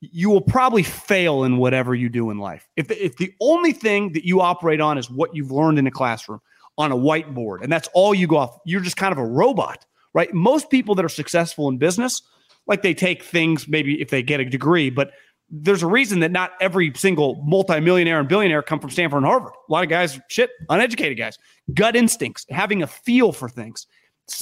[0.00, 2.68] you will probably fail in whatever you do in life.
[2.76, 5.90] If, if the only thing that you operate on is what you've learned in a
[5.90, 6.40] classroom
[6.78, 9.84] on a whiteboard, and that's all you go off, you're just kind of a robot,
[10.14, 10.32] right?
[10.32, 12.22] Most people that are successful in business
[12.68, 15.10] like they take things maybe if they get a degree, but
[15.50, 19.52] there's a reason that not every single multimillionaire and billionaire come from Stanford and Harvard.
[19.68, 21.38] A lot of guys, shit, uneducated guys,
[21.74, 23.86] gut instincts, having a feel for things.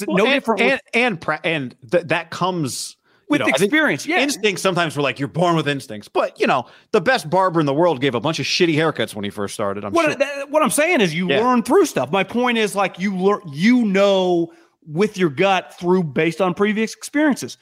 [0.07, 2.97] Well, no and, different, and and and, and th- that comes
[3.29, 4.05] with you know, experience.
[4.05, 7.59] Yeah, instincts sometimes we're like you're born with instincts, but you know the best barber
[7.59, 9.85] in the world gave a bunch of shitty haircuts when he first started.
[9.85, 10.15] I'm what, sure.
[10.15, 11.39] That, what I'm saying is you yeah.
[11.39, 12.11] learn through stuff.
[12.11, 14.51] My point is like you learn, you know,
[14.87, 17.57] with your gut through based on previous experiences.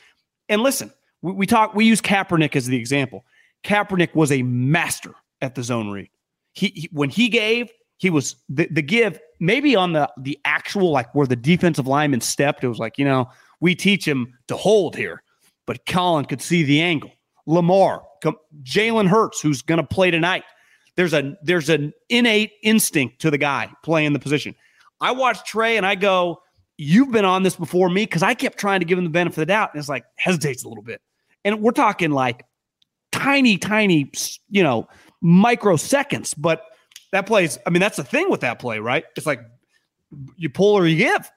[0.49, 3.25] And listen, we, we talk, we use Kaepernick as the example.
[3.63, 6.09] Kaepernick was a master at the zone read.
[6.53, 10.91] He, he when he gave, he was the, the give maybe on the the actual
[10.91, 12.63] like where the defensive lineman stepped.
[12.63, 13.29] It was like you know
[13.59, 15.21] we teach him to hold here,
[15.67, 17.11] but Colin could see the angle.
[17.45, 18.03] Lamar,
[18.63, 20.43] Jalen Hurts, who's going to play tonight.
[20.95, 24.55] There's a there's an innate instinct to the guy playing the position.
[25.01, 26.41] I watch Trey and I go,
[26.77, 29.37] you've been on this before me because I kept trying to give him the benefit
[29.37, 29.71] of the doubt.
[29.73, 31.01] And it's like hesitates a little bit.
[31.43, 32.45] And we're talking like
[33.11, 34.11] tiny, tiny,
[34.49, 34.87] you know,
[35.21, 36.35] microseconds.
[36.37, 36.63] But
[37.13, 39.05] that plays, I mean, that's the thing with that play, right?
[39.15, 39.39] It's like
[40.35, 41.31] you pull or you give.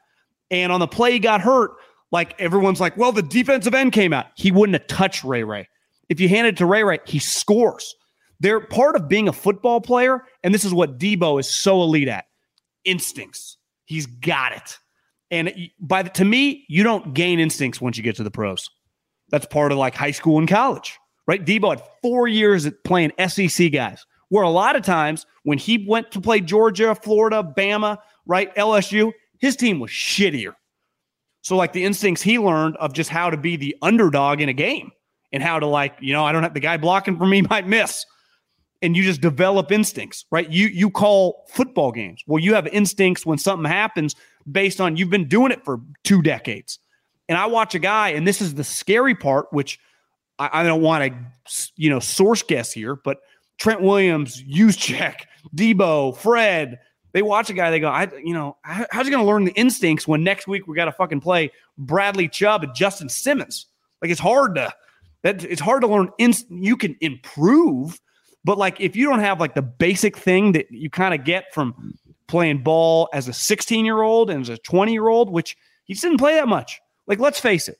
[0.50, 1.72] And on the play he got hurt,
[2.10, 4.26] like everyone's like, well, the defensive end came out.
[4.36, 5.68] He wouldn't have touched Ray Ray.
[6.08, 7.94] If you hand it to Ray Ray, he scores.
[8.40, 10.24] They're part of being a football player.
[10.42, 12.24] And this is what Debo is so elite at
[12.84, 13.58] instincts.
[13.84, 14.78] He's got it.
[15.30, 18.70] And by the, to me, you don't gain instincts once you get to the pros.
[19.28, 21.44] That's part of like high school and college, right?
[21.44, 25.84] Debo had four years at playing SEC guys, where a lot of times when he
[25.86, 30.54] went to play Georgia, Florida, Bama, right, LSU, his team was shittier.
[31.42, 34.52] So like the instincts he learned of just how to be the underdog in a
[34.52, 34.90] game
[35.32, 37.66] and how to like, you know, I don't have the guy blocking for me might
[37.66, 38.04] miss.
[38.82, 40.50] And you just develop instincts, right?
[40.50, 42.22] You you call football games.
[42.26, 44.14] Well, you have instincts when something happens
[44.50, 46.78] based on you've been doing it for two decades.
[47.28, 49.80] And I watch a guy, and this is the scary part, which
[50.38, 53.18] I, I don't want to, you know, source guess here, but
[53.58, 56.78] Trent Williams, Juszczyk, Debo, Fred,
[57.12, 59.52] They watch a guy, they go, I, you know, how's he going to learn the
[59.52, 63.66] instincts when next week we got to fucking play Bradley Chubb and Justin Simmons?
[64.02, 64.72] Like it's hard to
[65.22, 66.10] that it's hard to learn.
[66.18, 68.00] Inst- you can improve,
[68.44, 71.52] but like if you don't have like the basic thing that you kind of get
[71.52, 71.94] from
[72.26, 75.94] playing ball as a 16 year old and as a 20 year old, which he
[75.94, 76.80] didn't play that much.
[77.06, 77.78] Like let's face it,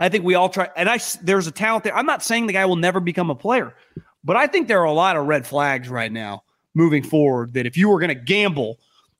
[0.00, 0.68] I think we all try.
[0.76, 1.96] And I there's a talent there.
[1.96, 3.74] I'm not saying the guy will never become a player,
[4.24, 7.66] but I think there are a lot of red flags right now moving forward that
[7.66, 8.78] if you were going to gamble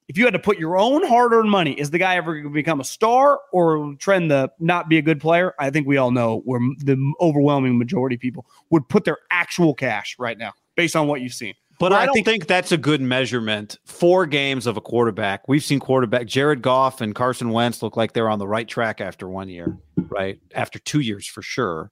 [0.09, 2.51] if you had to put your own hard-earned money, is the guy ever going to
[2.51, 5.55] become a star or trend to not be a good player?
[5.59, 9.73] I think we all know where the overwhelming majority of people would put their actual
[9.73, 11.55] cash right now, based on what you've seen.
[11.79, 13.79] But I, I, don't think, think, that's a good measurement.
[13.87, 15.49] Four games of a quarterback.
[15.49, 19.01] We've seen quarterback Jared Goff and Carson Wentz look like they're on the right track
[19.01, 20.39] after one year, right?
[20.55, 21.91] After two years for sure.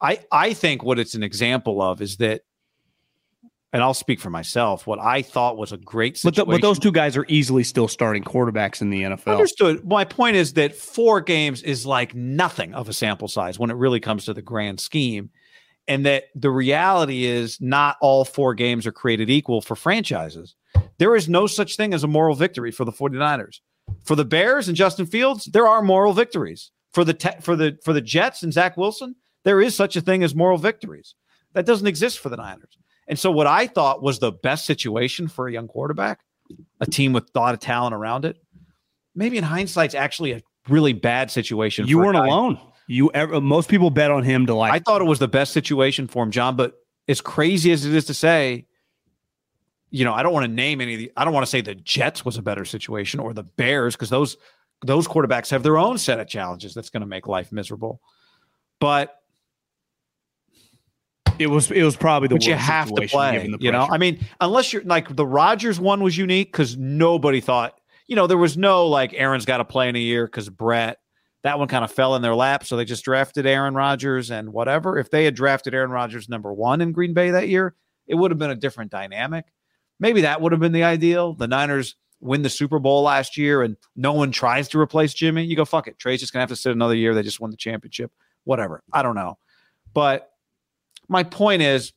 [0.00, 2.42] I I think what it's an example of is that
[3.72, 4.86] and I'll speak for myself.
[4.86, 6.44] What I thought was a great situation.
[6.44, 9.32] But, the, but, those two guys are easily still starting quarterbacks in the NFL.
[9.32, 9.86] Understood.
[9.86, 13.74] My point is that four games is like nothing of a sample size when it
[13.74, 15.30] really comes to the grand scheme.
[15.88, 20.54] And that the reality is not all four games are created equal for franchises.
[20.98, 23.60] There is no such thing as a moral victory for the 49ers.
[24.04, 26.70] For the Bears and Justin Fields, there are moral victories.
[26.92, 29.14] For the te- for the for the Jets and Zach Wilson,
[29.46, 31.14] there is such a thing as moral victories.
[31.52, 32.76] That doesn't exist for the Niners.
[33.06, 36.20] And so, what I thought was the best situation for a young quarterback,
[36.80, 38.36] a team with a lot of talent around it,
[39.14, 41.86] maybe in hindsight, it's actually a really bad situation.
[41.86, 42.58] You weren't alone.
[42.88, 44.72] You ever, most people bet on him to like.
[44.72, 46.56] I thought it was the best situation for him, John.
[46.56, 46.74] But
[47.06, 48.66] as crazy as it is to say,
[49.90, 51.12] you know, I don't want to name any of the.
[51.16, 54.10] I don't want to say the Jets was a better situation or the Bears because
[54.10, 54.36] those
[54.84, 58.00] those quarterbacks have their own set of challenges that's going to make life miserable.
[58.80, 59.16] But
[61.38, 63.48] it was it was probably the but you have to play.
[63.60, 67.78] You know, I mean, unless you're like the Rodgers one was unique because nobody thought.
[68.06, 70.98] You know, there was no like Aaron's got to play in a year because Brett.
[71.42, 74.52] That one kind of fell in their lap, so they just drafted Aaron Rodgers and
[74.52, 74.98] whatever.
[74.98, 77.76] If they had drafted Aaron Rodgers number one in Green Bay that year,
[78.08, 79.44] it would have been a different dynamic.
[80.00, 81.34] Maybe that would have been the ideal.
[81.34, 85.44] The Niners win the Super Bowl last year and no one tries to replace Jimmy.
[85.44, 85.98] You go, fuck it.
[85.98, 87.14] Trey's just gonna have to sit another year.
[87.14, 88.10] They just won the championship.
[88.44, 88.82] Whatever.
[88.92, 89.38] I don't know.
[89.92, 90.30] But
[91.08, 91.92] my point is,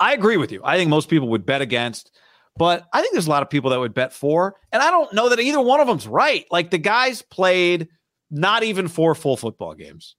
[0.00, 0.60] I agree with you.
[0.64, 2.10] I think most people would bet against,
[2.56, 4.56] but I think there's a lot of people that would bet for.
[4.72, 6.44] And I don't know that either one of them's right.
[6.50, 7.88] Like the guys played
[8.30, 10.16] not even four full football games.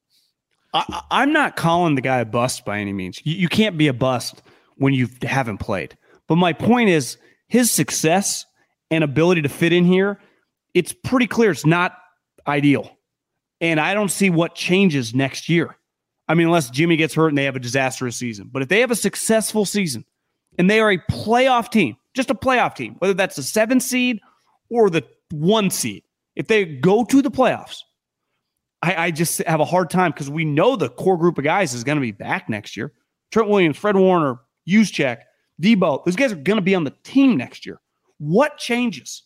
[0.73, 3.21] I, am not calling the guy a bust by any means.
[3.23, 4.41] You, you can't be a bust
[4.75, 5.97] when you haven't played.
[6.27, 8.45] But my point is his success
[8.91, 10.19] and ability to fit in here,
[10.73, 11.97] it's pretty clear it's not
[12.45, 12.97] ideal.
[13.61, 15.77] And I don't see what changes next year.
[16.27, 18.49] I mean, unless Jimmy gets hurt and they have a disastrous season.
[18.51, 20.05] But if they have a successful season
[20.57, 24.19] and they are a playoff team, just a playoff team, whether that's the seven seed
[24.69, 26.03] or the one seed,
[26.35, 27.81] if they go to the playoffs,
[28.81, 31.73] I, I just have a hard time because we know the core group of guys
[31.73, 32.91] is going to be back next year.
[33.31, 35.19] Trent Williams, Fred Warner, Juszczyk,
[35.61, 37.79] Deebo, those guys are going to be on the team next year.
[38.17, 39.23] What changes?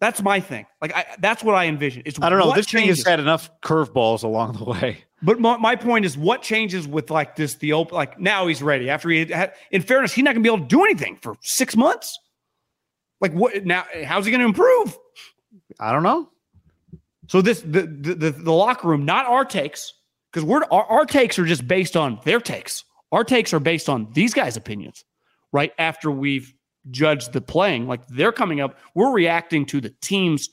[0.00, 0.66] That's my thing.
[0.80, 2.02] Like I, that's what I envision.
[2.06, 2.52] It's I don't know.
[2.54, 2.98] This changes.
[2.98, 5.04] thing has had enough curveballs along the way.
[5.22, 7.56] But my, my, point is, what changes with like this?
[7.56, 8.88] The open, like now he's ready.
[8.88, 11.34] After he had, in fairness, he's not going to be able to do anything for
[11.42, 12.18] six months.
[13.20, 13.84] Like what now?
[14.04, 14.98] How's he going to improve?
[15.78, 16.30] I don't know.
[17.28, 19.92] So this the the, the, the locker room, not our takes,
[20.32, 22.84] because we're our, our takes are just based on their takes.
[23.12, 25.04] Our takes are based on these guys' opinions,
[25.52, 25.72] right?
[25.78, 26.54] After we've
[26.90, 30.48] judged the playing, like they're coming up, we're reacting to the team's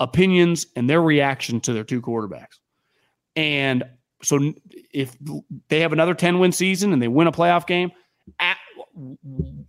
[0.00, 2.58] opinions and their reaction to their two quarterbacks.
[3.36, 3.84] And
[4.22, 4.52] so
[4.92, 5.16] if
[5.68, 7.90] they have another 10 win season and they win a playoff game,
[8.40, 8.58] at,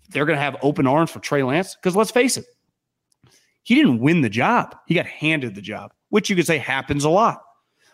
[0.10, 1.76] they're going to have open arms for Trey Lance.
[1.76, 2.46] Because let's face it,
[3.64, 4.76] he didn't win the job.
[4.88, 7.42] He got handed the job, which you could say happens a lot.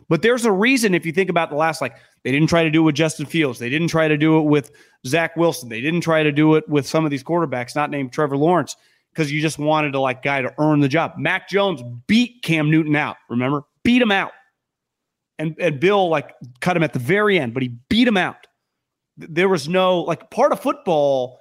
[0.07, 2.69] But there's a reason if you think about the last, like they didn't try to
[2.69, 3.59] do it with Justin Fields.
[3.59, 4.71] They didn't try to do it with
[5.05, 5.67] Zach Wilson.
[5.67, 8.75] They didn't try to do it with some of these quarterbacks, not named Trevor Lawrence,
[9.11, 11.13] because you just wanted to like guy to earn the job.
[11.17, 13.17] Mac Jones beat Cam Newton out.
[13.29, 14.31] Remember, beat him out
[15.39, 18.47] and, and Bill like cut him at the very end, but he beat him out.
[19.17, 21.39] There was no like part of football.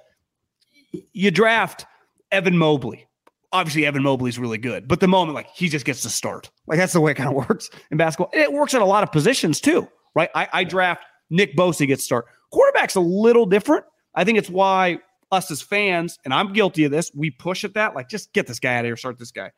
[1.13, 1.85] You draft
[2.31, 3.07] Evan Mobley.
[3.51, 6.77] Obviously, Evan Mobley's really good, but the moment like he just gets to start, like
[6.77, 8.29] that's the way it kind of works in basketball.
[8.33, 10.29] And it works at a lot of positions too, right?
[10.35, 12.25] I, I draft Nick Bosa gets start.
[12.51, 13.85] Quarterback's a little different.
[14.13, 14.99] I think it's why
[15.31, 17.95] us as fans, and I'm guilty of this, we push at that.
[17.95, 19.51] Like, just get this guy out of here, start this guy.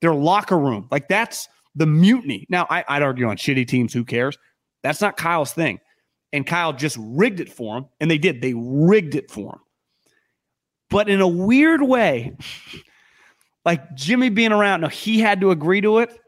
[0.00, 2.46] Their locker room, like that's the mutiny.
[2.48, 4.36] Now, I, would argue on shitty teams, who cares?
[4.82, 5.80] That's not Kyle's thing.
[6.32, 7.86] And Kyle just rigged it for him.
[8.00, 8.40] And they did.
[8.40, 9.60] They rigged it for him.
[10.90, 12.36] But in a weird way,
[13.64, 16.18] Like Jimmy being around, no, he had to agree to it.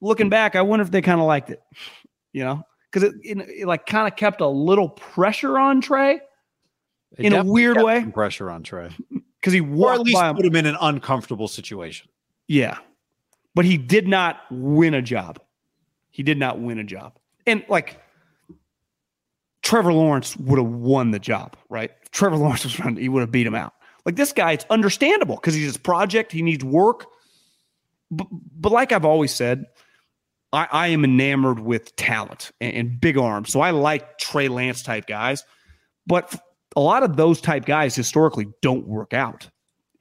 [0.00, 1.62] Looking back, I wonder if they kind of liked it,
[2.32, 6.20] you know, because it, it, it, like kind of kept a little pressure on Trey
[7.16, 8.04] in a weird way.
[8.04, 8.90] Pressure on Trey
[9.40, 12.08] because he or at least put him in an uncomfortable situation.
[12.48, 12.78] Yeah,
[13.54, 15.40] but he did not win a job.
[16.10, 18.00] He did not win a job, and like
[19.62, 21.90] Trevor Lawrence would have won the job, right?
[22.02, 23.72] If Trevor Lawrence was running, he would have beat him out.
[24.04, 26.30] Like this guy, it's understandable because he's his project.
[26.30, 27.06] He needs work.
[28.10, 29.64] But, but like I've always said,
[30.52, 33.50] I, I am enamored with talent and, and, big arms.
[33.50, 35.42] So I like Trey Lance type guys.
[36.06, 36.38] But
[36.76, 39.48] a lot of those type guys historically don't work out.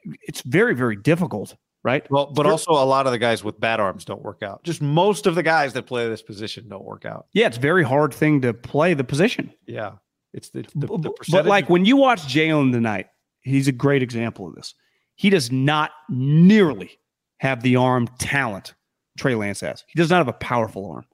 [0.03, 2.09] It's very, very difficult, right?
[2.09, 4.63] Well, but also a lot of the guys with bad arms don't work out.
[4.63, 7.27] Just most of the guys that play this position don't work out.
[7.33, 9.53] Yeah, it's very hard thing to play the position.
[9.65, 9.93] Yeah.
[10.33, 13.07] It's the, the, the but like when you watch Jalen tonight,
[13.41, 14.73] he's a great example of this.
[15.15, 16.91] He does not nearly
[17.37, 18.73] have the arm talent
[19.17, 19.83] Trey Lance has.
[19.87, 21.05] He does not have a powerful arm.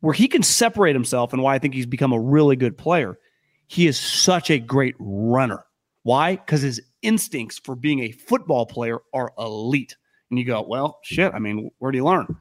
[0.00, 3.18] Where he can separate himself and why I think he's become a really good player,
[3.66, 5.62] he is such a great runner.
[6.04, 6.36] Why?
[6.36, 9.96] Because his instincts for being a football player are elite.
[10.30, 11.32] And you go, well, shit.
[11.34, 12.36] I mean, where do you learn?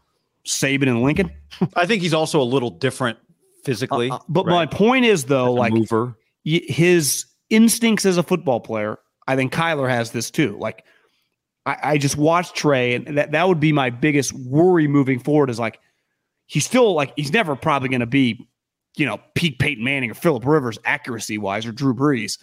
[0.46, 1.32] Saban and Lincoln.
[1.76, 3.18] I think he's also a little different
[3.64, 4.10] physically.
[4.10, 4.54] Uh, uh, but right?
[4.54, 6.16] my point is, though, like mover.
[6.44, 10.58] his instincts as a football player, I think Kyler has this too.
[10.60, 10.86] Like,
[11.66, 15.50] I, I just watched Trey, and that, that would be my biggest worry moving forward
[15.50, 15.80] is like,
[16.46, 18.48] he's still like, he's never probably going to be,
[18.98, 22.40] you know, peak Peyton Manning or Philip Rivers accuracy wise or Drew Brees.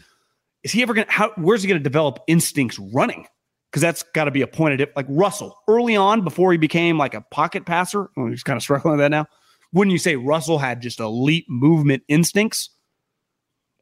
[0.66, 3.24] Is he ever going to, how, where's he going to develop instincts running?
[3.70, 4.96] Because that's got to be a point of it.
[4.96, 8.64] Like Russell, early on, before he became like a pocket passer, well, he's kind of
[8.64, 9.26] struggling with that now.
[9.72, 12.70] Wouldn't you say Russell had just elite movement instincts?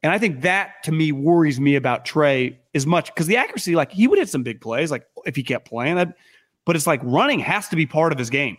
[0.03, 3.75] And I think that to me worries me about Trey as much because the accuracy,
[3.75, 6.13] like he would hit some big plays, like if he kept playing that.
[6.67, 8.57] But it's like running has to be part of his game.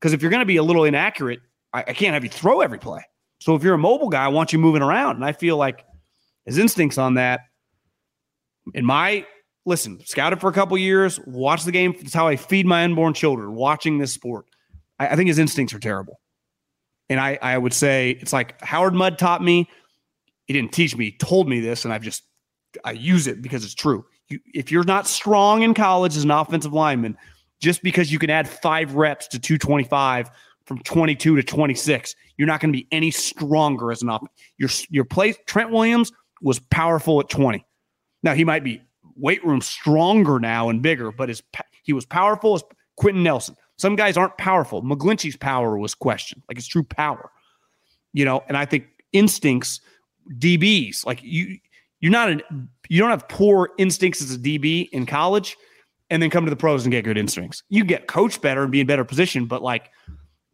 [0.00, 1.38] Because if you're going to be a little inaccurate,
[1.72, 3.02] I, I, can't have you throw every play.
[3.38, 5.14] So if you're a mobile guy, I want you moving around.
[5.14, 5.84] And I feel like
[6.46, 7.40] his instincts on that,
[8.72, 9.26] in my
[9.66, 11.94] listen, scouted for a couple years, watch the game.
[11.98, 14.46] It's how I feed my unborn children watching this sport.
[14.98, 16.20] I, I think his instincts are terrible.
[17.08, 19.68] And I, I would say it's like Howard Mudd taught me
[20.46, 22.22] he didn't teach me, he told me this, and I've just
[22.84, 24.04] I use it because it's true.
[24.28, 27.16] You, if you're not strong in college as an offensive lineman,
[27.60, 30.30] just because you can add five reps to 225
[30.66, 34.22] from 22 to 26, you're not going to be any stronger as an off.
[34.58, 36.12] Your your play Trent Williams
[36.44, 37.64] was powerful at 20.
[38.22, 38.80] Now he might be
[39.16, 41.42] weight room stronger now and bigger, but his
[41.82, 42.62] he was powerful as
[42.96, 43.56] Quenton Nelson.
[43.76, 44.82] Some guys aren't powerful.
[44.82, 47.30] McGlinchey's power was questioned, like his true power.
[48.12, 49.80] You know, and I think instincts
[50.38, 51.04] DBs.
[51.04, 51.58] Like you,
[52.00, 55.56] you're not an, you don't have poor instincts as a DB in college,
[56.10, 57.62] and then come to the pros and get good instincts.
[57.70, 59.90] You get coached better and be in better position, but like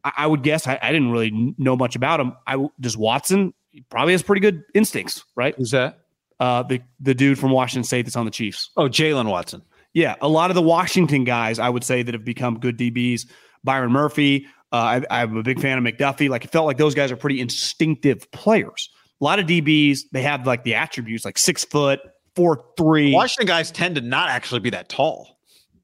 [0.04, 2.32] I, I would guess, I, I, didn't really know much about him.
[2.46, 3.52] I does Watson
[3.88, 5.54] probably has pretty good instincts, right?
[5.56, 6.00] Who's that?
[6.38, 8.70] Uh, the the dude from Washington State that's on the Chiefs.
[8.76, 9.62] Oh, Jaylen Watson.
[9.92, 13.26] Yeah, a lot of the Washington guys, I would say, that have become good DBs.
[13.64, 14.46] Byron Murphy.
[14.72, 16.28] Uh, I, I'm a big fan of McDuffie.
[16.28, 18.88] Like it felt like those guys are pretty instinctive players
[19.20, 22.00] a lot of DBs, they have like the attributes like six foot,
[22.34, 23.12] four, three.
[23.12, 25.38] Washington guys tend to not actually be that tall.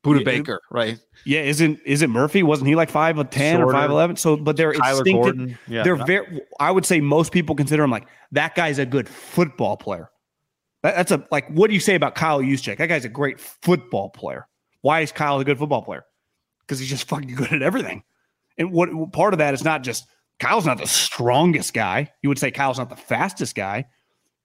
[0.06, 0.98] Budda Baker, right?
[1.24, 2.42] Yeah, isn't isn't Murphy?
[2.42, 3.70] Wasn't he like five of ten Shorter.
[3.70, 4.16] or five eleven?
[4.16, 5.36] So, but they're Tyler instinctive.
[5.36, 5.58] Gordon.
[5.66, 6.40] Yeah, they're very.
[6.60, 10.10] I would say most people consider him like that guy's a good football player.
[10.82, 11.48] That, that's a like.
[11.48, 12.78] What do you say about Kyle Juszczyk?
[12.78, 14.46] That guy's a great football player.
[14.82, 16.04] Why is Kyle a good football player?
[16.60, 18.02] Because he's just fucking good at everything.
[18.58, 20.06] And what part of that is not just
[20.38, 22.12] Kyle's not the strongest guy.
[22.22, 23.86] You would say Kyle's not the fastest guy,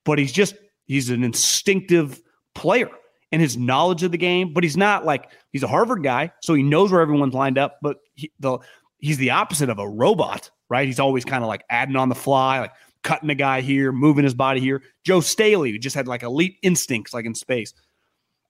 [0.04, 0.54] but he's just
[0.84, 2.20] he's an instinctive
[2.54, 2.90] player
[3.32, 4.52] and his knowledge of the game.
[4.52, 7.78] But he's not like he's a Harvard guy, so he knows where everyone's lined up.
[7.82, 8.58] But he, the
[8.98, 10.86] he's the opposite of a robot, right?
[10.86, 12.72] He's always kind of like adding on the fly, like
[13.02, 14.82] cutting a guy here, moving his body here.
[15.04, 17.74] Joe Staley just had like elite instincts, like in space.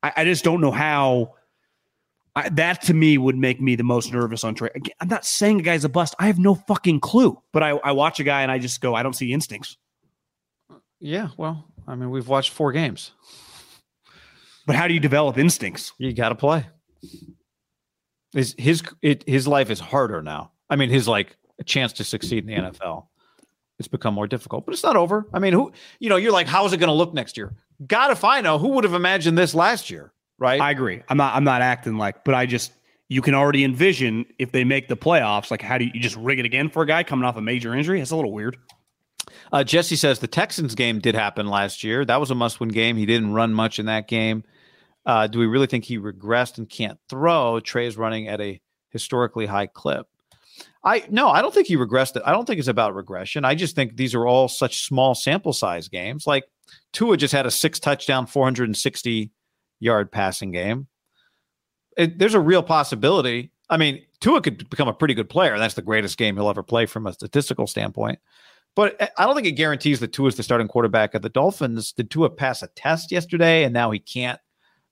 [0.02, 1.34] I, I just don't know how
[2.34, 4.70] I, that to me would make me the most nervous on Trey.
[5.00, 6.14] I'm not saying a guy's a bust.
[6.18, 7.40] I have no fucking clue.
[7.52, 9.76] But I, I watch a guy and I just go, I don't see instincts.
[10.98, 13.10] Yeah, well, I mean, we've watched four games.
[14.66, 15.92] But how do you develop instincts?
[15.98, 16.66] You got to play.
[18.32, 20.52] His his it, his life is harder now.
[20.70, 23.06] I mean, his like a chance to succeed in the NFL.
[23.78, 25.26] It's become more difficult, but it's not over.
[25.32, 27.52] I mean, who you know, you're like, how's it going to look next year?
[27.86, 30.12] God, if I know, who would have imagined this last year?
[30.42, 30.60] right?
[30.60, 31.02] I agree.
[31.08, 32.72] I'm not I'm not acting like, but I just
[33.08, 36.16] you can already envision if they make the playoffs, like how do you, you just
[36.16, 38.00] rig it again for a guy coming off a major injury?
[38.00, 38.58] It's a little weird.
[39.52, 42.04] Uh, Jesse says the Texans game did happen last year.
[42.04, 42.96] That was a must-win game.
[42.96, 44.44] He didn't run much in that game.
[45.04, 47.60] Uh, do we really think he regressed and can't throw?
[47.60, 50.06] Trey's running at a historically high clip.
[50.84, 52.22] I no, I don't think he regressed it.
[52.24, 53.44] I don't think it's about regression.
[53.44, 56.26] I just think these are all such small sample size games.
[56.26, 56.44] Like
[56.92, 59.30] Tua just had a six touchdown, 460
[59.80, 60.88] yard passing game.
[61.96, 63.52] It, there's a real possibility.
[63.70, 65.58] I mean, Tua could become a pretty good player.
[65.58, 68.18] That's the greatest game he'll ever play from a statistical standpoint.
[68.74, 71.28] But eh, I don't think it guarantees that Tua is the starting quarterback of the
[71.28, 71.92] Dolphins.
[71.92, 74.40] Did Tua pass a test yesterday and now he can't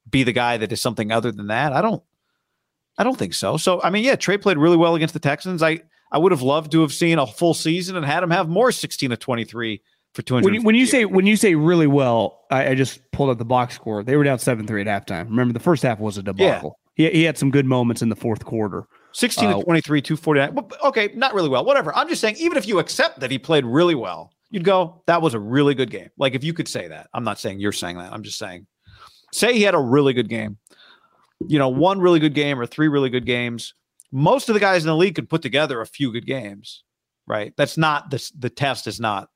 [0.09, 1.73] be the guy that is something other than that?
[1.73, 2.03] I don't
[2.99, 3.57] I don't think so.
[3.57, 5.63] So I mean, yeah, Trey played really well against the Texans.
[5.63, 5.81] I
[6.13, 8.73] I would have loved to have seen a full season and had him have more
[8.73, 9.81] 16 to 23
[10.15, 10.45] for 200.
[10.45, 13.39] When you, when you say when you say really well, I, I, just pulled up
[13.39, 14.03] the box score.
[14.03, 15.27] They were down seven three at halftime.
[15.27, 16.79] Remember, the first half was a debacle.
[16.97, 17.09] Yeah.
[17.11, 18.87] He, he had some good moments in the fourth quarter.
[19.13, 20.69] 16 uh, to 23, 249.
[20.85, 21.65] Okay, not really well.
[21.65, 21.95] Whatever.
[21.95, 25.23] I'm just saying, even if you accept that he played really well, you'd go, that
[25.23, 26.11] was a really good game.
[26.19, 27.09] Like if you could say that.
[27.15, 28.13] I'm not saying you're saying that.
[28.13, 28.67] I'm just saying,
[29.33, 30.59] say he had a really good game
[31.47, 33.75] you know, one really good game or three really good games.
[34.13, 36.85] Most of the guys in the league could put together a few good games,
[37.27, 37.53] right?
[37.57, 39.31] That's not the the test is not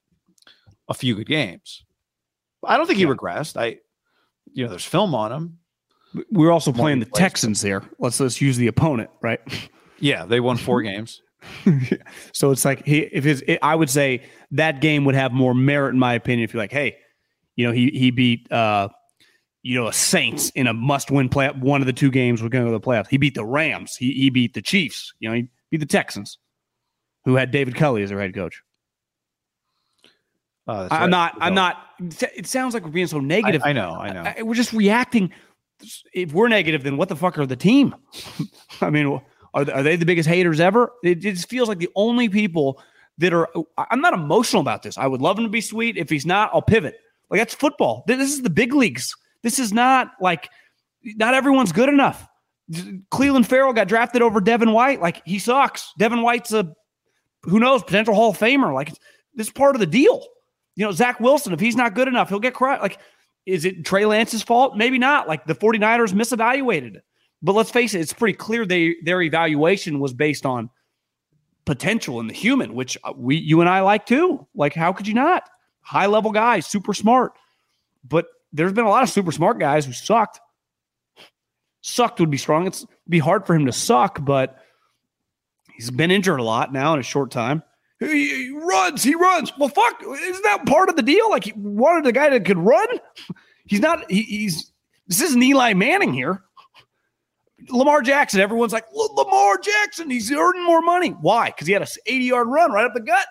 [0.89, 1.85] a few good games.
[2.65, 3.11] I don't think he yeah.
[3.11, 3.61] regressed.
[3.61, 3.79] I,
[4.53, 5.59] you know, there's film on him.
[6.31, 7.83] We're also playing the Texans here.
[7.99, 9.41] Let's let's use the opponent, right?
[10.01, 11.23] Yeah, they won four games.
[12.33, 15.55] so it's like he if his it, I would say that game would have more
[15.55, 16.97] merit in my opinion if you're like, hey,
[17.55, 18.89] you know, he he beat uh
[19.65, 21.49] you know, a Saints in a must-win play.
[21.49, 23.09] One of the two games we're going to go to the playoffs.
[23.09, 23.97] He beat the Rams.
[23.97, 25.15] He he beat the Chiefs.
[25.19, 26.39] You know, he beat the Texans,
[27.25, 28.63] who had David Culley as their head coach.
[30.69, 31.11] Uh, I'm right.
[31.11, 31.39] not.
[31.41, 31.79] I'm not.
[32.37, 33.63] It sounds like we're being so negative.
[33.65, 33.97] I, I know.
[33.99, 34.35] I know.
[34.39, 35.33] I, we're just reacting.
[36.13, 37.95] If we're negative, then what the fuck are the team?
[38.83, 39.21] I mean, are
[39.73, 40.93] are they the biggest haters ever?
[41.03, 42.83] It, it just feels like the only people
[43.17, 43.49] that are.
[43.79, 44.99] I'm not emotional about this.
[44.99, 45.97] I would love him to be sweet.
[45.97, 46.99] If he's not, I'll pivot.
[47.31, 48.05] Like that's football.
[48.07, 49.17] This is the big leagues.
[49.45, 50.51] This is not like
[51.05, 52.27] not everyone's good enough.
[53.13, 55.01] Clelin Ferrell got drafted over Devin White.
[55.01, 55.93] Like he sucks.
[55.99, 56.75] Devin White's a
[57.43, 58.73] who knows potential Hall of Famer.
[58.73, 58.89] Like
[59.35, 60.27] this is part of the deal.
[60.77, 62.83] You know, Zach Wilson, if he's not good enough, he'll get crushed.
[62.83, 62.99] Like,
[63.47, 64.77] is it Trey Lance's fault?
[64.77, 65.29] Maybe not.
[65.29, 67.05] Like the 49ers misevaluated it.
[67.43, 70.71] But let's face it, it's pretty clear they their evaluation was based on
[71.67, 74.47] potential in the human, which uh, we you and I like too.
[74.55, 75.51] Like, how could you not?
[75.83, 77.33] High level guy, super smart.
[78.09, 80.41] But there's been a lot of super smart guys who sucked.
[81.83, 82.67] Sucked would be strong.
[82.67, 84.59] It's be hard for him to suck, but
[85.75, 87.63] he's been injured a lot now in a short time.
[88.01, 89.53] He, he runs, he runs.
[89.59, 91.29] Well, fuck, isn't that part of the deal?
[91.31, 92.87] Like he wanted a guy that could run.
[93.67, 94.11] He's not.
[94.11, 94.73] He, he's
[95.09, 96.43] this isn't Eli Manning here.
[97.71, 98.41] Lamar Jackson.
[98.41, 100.11] Everyone's like Lamar Jackson.
[100.11, 101.11] He's earning more money.
[101.11, 101.47] Why?
[101.47, 103.27] Because he had a 80 yard run right up the gut.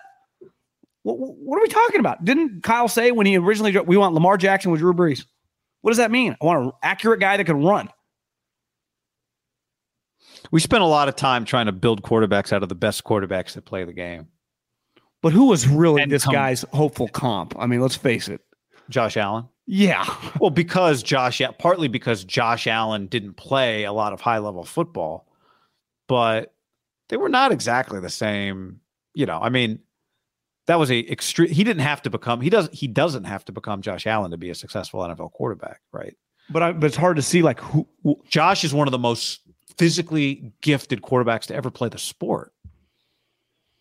[1.04, 2.24] What, what, are we talking about?
[2.24, 5.24] Didn't Kyle say when he originally we want Lamar Jackson with Drew Brees?
[5.82, 6.34] What does that mean?
[6.40, 7.90] I want an accurate guy that can run.
[10.50, 13.52] We spent a lot of time trying to build quarterbacks out of the best quarterbacks
[13.52, 14.28] that play the game.
[15.20, 17.54] But who was really and this come, guy's hopeful comp?
[17.58, 18.40] I mean, let's face it.
[18.88, 19.48] Josh Allen.
[19.66, 20.04] Yeah.
[20.40, 25.26] well, because Josh, partly because Josh Allen didn't play a lot of high level football,
[26.08, 26.54] but
[27.08, 28.80] they were not exactly the same.
[29.14, 29.80] You know, I mean,
[30.66, 31.50] that was a extreme.
[31.50, 32.40] He didn't have to become.
[32.40, 32.74] He doesn't.
[32.74, 36.16] He doesn't have to become Josh Allen to be a successful NFL quarterback, right?
[36.50, 38.20] But I, but it's hard to see like who, who.
[38.28, 39.40] Josh is one of the most
[39.76, 42.52] physically gifted quarterbacks to ever play the sport.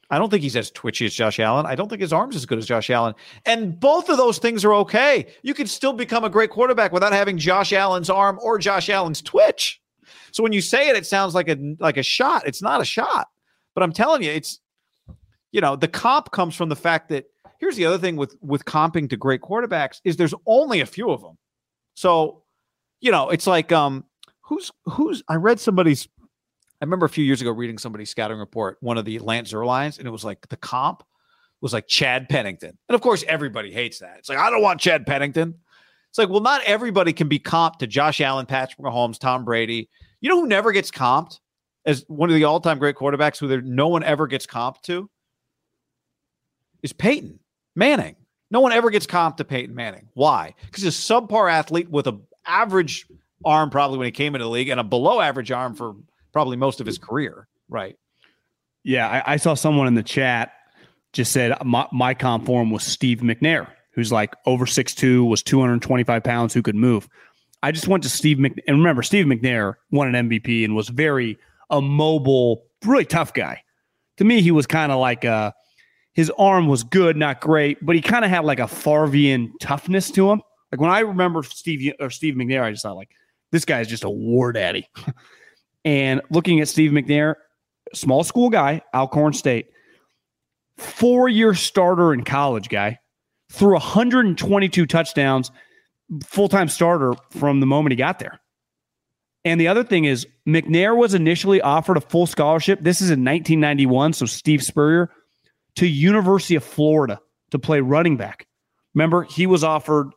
[0.10, 1.66] I don't think he's as twitchy as Josh Allen.
[1.66, 3.16] I don't think his arm's as good as Josh Allen.
[3.46, 5.28] And both of those things are okay.
[5.42, 9.22] You can still become a great quarterback without having Josh Allen's arm or Josh Allen's
[9.22, 9.82] twitch.
[10.32, 12.46] So when you say it, it sounds like a like a shot.
[12.46, 13.28] It's not a shot.
[13.74, 14.60] But I'm telling you, it's
[15.54, 17.26] you know, the comp comes from the fact that
[17.60, 21.12] here's the other thing with with comping to great quarterbacks is there's only a few
[21.12, 21.38] of them.
[21.94, 22.44] So,
[23.00, 24.04] you know, it's like um
[24.42, 26.10] who's who's I read somebody's
[26.82, 30.00] I remember a few years ago reading somebody's scouting report, one of the Lance Zierleins,
[30.00, 31.04] and it was like the comp
[31.62, 32.78] was like Chad Pennington.
[32.90, 34.18] And of course, everybody hates that.
[34.18, 35.56] It's like, I don't want Chad Pennington.
[36.10, 39.90] It's like, well, not everybody can be comped to Josh Allen, Patrick Mahomes, Tom Brady.
[40.20, 41.40] You know who never gets comped
[41.86, 45.10] as one of the all-time great quarterbacks who there no one ever gets comped to?
[46.84, 47.40] Is Peyton
[47.76, 48.16] Manning.
[48.52, 50.10] No one ever gets comped to Peyton Manning.
[50.14, 50.54] Why?
[50.66, 53.08] Because he's a subpar athlete with an average
[53.44, 55.96] arm probably when he came into the league and a below average arm for
[56.32, 57.48] probably most of his career.
[57.68, 57.98] Right.
[58.84, 60.52] Yeah, I, I saw someone in the chat
[61.14, 66.24] just said my, my comp form was Steve McNair, who's like over 6'2, was 225
[66.24, 67.08] pounds, who could move.
[67.62, 68.64] I just went to Steve McNair.
[68.68, 73.64] And remember, Steve McNair won an MVP and was very a mobile, really tough guy.
[74.18, 75.54] To me, he was kind of like a
[76.14, 80.12] his arm was good, not great, but he kind of had like a Farvian toughness
[80.12, 80.42] to him.
[80.72, 83.10] Like when I remember Steve or Steve McNair, I just thought like
[83.52, 84.88] This guy is just a war daddy.
[85.86, 87.36] and looking at Steve McNair,
[87.94, 89.68] small school guy, Alcorn State,
[90.78, 93.00] four year starter in college guy,
[93.52, 95.52] threw 122 touchdowns,
[96.26, 98.40] full time starter from the moment he got there.
[99.46, 102.80] And the other thing is, McNair was initially offered a full scholarship.
[102.82, 104.14] This is in 1991.
[104.14, 105.10] So Steve Spurrier
[105.76, 107.20] to University of Florida
[107.52, 108.48] to play running back.
[108.94, 110.10] Remember, he was offered,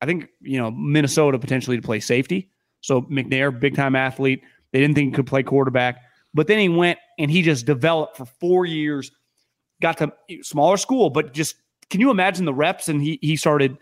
[0.00, 2.50] I think, you know, Minnesota potentially to play safety.
[2.80, 4.42] So McNair, big time athlete.
[4.72, 6.00] They didn't think he could play quarterback.
[6.34, 9.10] But then he went and he just developed for four years,
[9.80, 10.12] got to
[10.42, 11.56] smaller school, but just
[11.90, 12.88] can you imagine the reps?
[12.88, 13.76] And he he started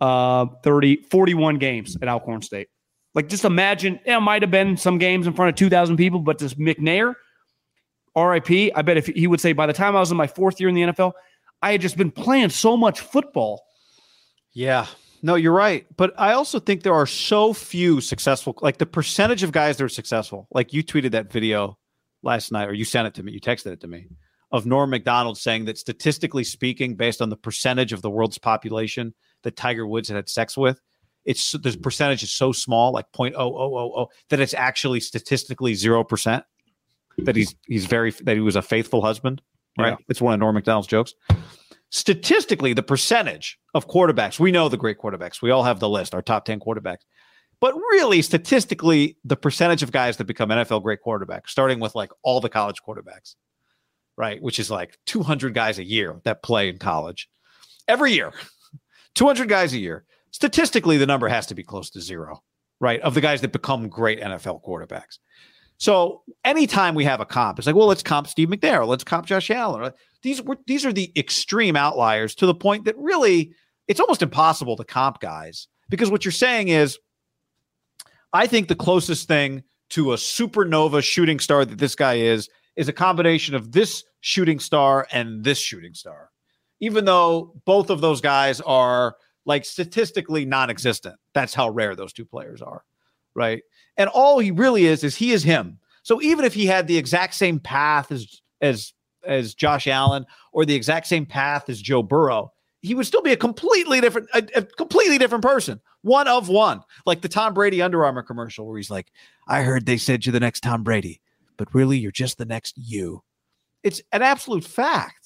[0.00, 2.68] uh 30, 41 games at Alcorn State.
[3.14, 6.36] Like just imagine, it might have been some games in front of 2,000 people, but
[6.38, 7.14] this McNair,
[8.16, 10.58] RIP, I bet if he would say by the time I was in my fourth
[10.58, 11.12] year in the NFL,
[11.62, 13.62] I had just been playing so much football.
[14.52, 14.86] Yeah.
[15.22, 15.86] No, you're right.
[15.96, 19.84] But I also think there are so few successful, like the percentage of guys that
[19.84, 20.46] are successful.
[20.50, 21.78] Like you tweeted that video
[22.22, 24.08] last night, or you sent it to me, you texted it to me,
[24.50, 29.14] of Norm Macdonald saying that statistically speaking, based on the percentage of the world's population
[29.42, 30.80] that Tiger Woods had, had sex with,
[31.24, 36.44] it's the percentage is so small, like 0.0000, that it's actually statistically zero percent.
[37.18, 39.40] That he's he's very that he was a faithful husband,
[39.78, 39.90] right?
[39.90, 40.04] Yeah.
[40.08, 41.14] It's one of Norm Macdonald's jokes.
[41.90, 45.40] Statistically, the percentage of quarterbacks, we know the great quarterbacks.
[45.40, 47.04] We all have the list, our top 10 quarterbacks.
[47.60, 52.10] But really, statistically, the percentage of guys that become NFL great quarterbacks, starting with like
[52.22, 53.34] all the college quarterbacks,
[54.16, 54.42] right?
[54.42, 57.28] Which is like 200 guys a year that play in college
[57.88, 58.32] every year,
[59.14, 60.04] 200 guys a year.
[60.32, 62.42] Statistically, the number has to be close to zero,
[62.78, 63.00] right?
[63.00, 65.18] Of the guys that become great NFL quarterbacks.
[65.78, 69.26] So anytime we have a comp, it's like, well, let's comp Steve McNair, let's comp
[69.26, 69.92] Josh Allen.
[70.22, 73.52] These were these are the extreme outliers to the point that really
[73.88, 76.98] it's almost impossible to comp guys because what you're saying is
[78.32, 82.88] I think the closest thing to a supernova shooting star that this guy is is
[82.88, 86.30] a combination of this shooting star and this shooting star.
[86.80, 89.16] Even though both of those guys are
[89.46, 91.16] like statistically non-existent.
[91.32, 92.84] That's how rare those two players are,
[93.34, 93.62] right?
[93.96, 95.78] And all he really is is he is him.
[96.02, 98.92] So even if he had the exact same path as as
[99.24, 103.32] as Josh Allen or the exact same path as Joe Burrow, he would still be
[103.32, 105.80] a completely different, a, a, completely different person.
[106.02, 109.12] One of one, like the Tom Brady Under Armour commercial, where he's like,
[109.48, 111.20] "I heard they said you're the next Tom Brady,
[111.56, 113.22] but really you're just the next you."
[113.82, 115.25] It's an absolute fact.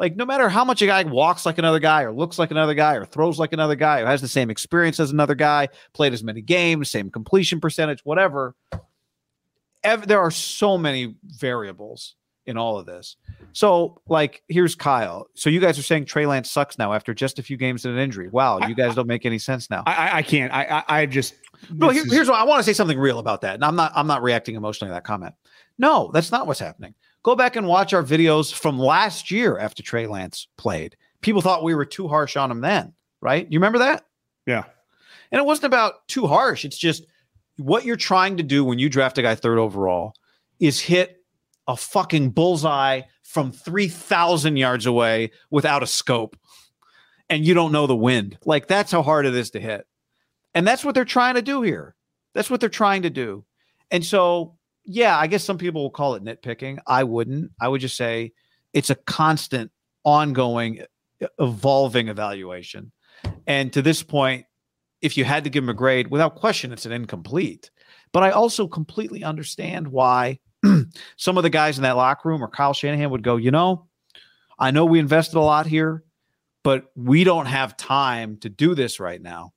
[0.00, 2.72] Like no matter how much a guy walks like another guy, or looks like another
[2.72, 6.14] guy, or throws like another guy, or has the same experience as another guy, played
[6.14, 8.56] as many games, same completion percentage, whatever.
[9.84, 13.16] Ev- there are so many variables in all of this.
[13.52, 15.26] So, like, here's Kyle.
[15.34, 17.94] So you guys are saying Trey Lance sucks now after just a few games and
[17.94, 18.28] an injury.
[18.28, 19.82] Wow, you guys don't make any sense now.
[19.86, 20.50] I, I can't.
[20.52, 21.34] I, I, I just.
[21.70, 22.10] No, here, is...
[22.10, 23.56] here's what I want to say something real about that.
[23.56, 23.92] And I'm not.
[23.94, 25.34] I'm not reacting emotionally to that comment.
[25.78, 26.94] No, that's not what's happening.
[27.22, 30.96] Go back and watch our videos from last year after Trey Lance played.
[31.20, 33.46] People thought we were too harsh on him then, right?
[33.50, 34.04] You remember that?
[34.46, 34.64] Yeah.
[35.30, 36.64] And it wasn't about too harsh.
[36.64, 37.04] It's just
[37.56, 40.14] what you're trying to do when you draft a guy third overall
[40.58, 41.22] is hit
[41.68, 46.36] a fucking bullseye from 3,000 yards away without a scope
[47.30, 48.36] and you don't know the wind.
[48.44, 49.86] Like that's how hard it is to hit.
[50.52, 51.94] And that's what they're trying to do here.
[52.34, 53.44] That's what they're trying to do.
[53.90, 56.78] And so, yeah, I guess some people will call it nitpicking.
[56.86, 57.52] I wouldn't.
[57.60, 58.32] I would just say
[58.72, 59.70] it's a constant,
[60.04, 60.84] ongoing,
[61.38, 62.92] evolving evaluation.
[63.46, 64.46] And to this point,
[65.02, 67.70] if you had to give him a grade, without question, it's an incomplete.
[68.12, 70.40] But I also completely understand why
[71.16, 73.86] some of the guys in that locker room or Kyle Shanahan would go, you know,
[74.58, 76.04] I know we invested a lot here,
[76.62, 79.52] but we don't have time to do this right now.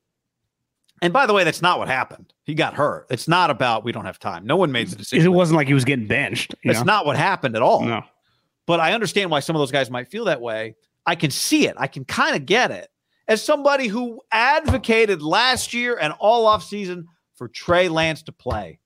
[1.02, 2.32] And by the way, that's not what happened.
[2.44, 3.06] He got hurt.
[3.10, 4.46] It's not about we don't have time.
[4.46, 5.26] No one made the decision.
[5.26, 6.54] It wasn't like he was getting benched.
[6.62, 6.84] It's know?
[6.84, 7.82] not what happened at all.
[7.82, 8.02] No.
[8.66, 10.76] But I understand why some of those guys might feel that way.
[11.06, 11.74] I can see it.
[11.76, 12.90] I can kind of get it.
[13.28, 18.78] As somebody who advocated last year and all off season for Trey Lance to play,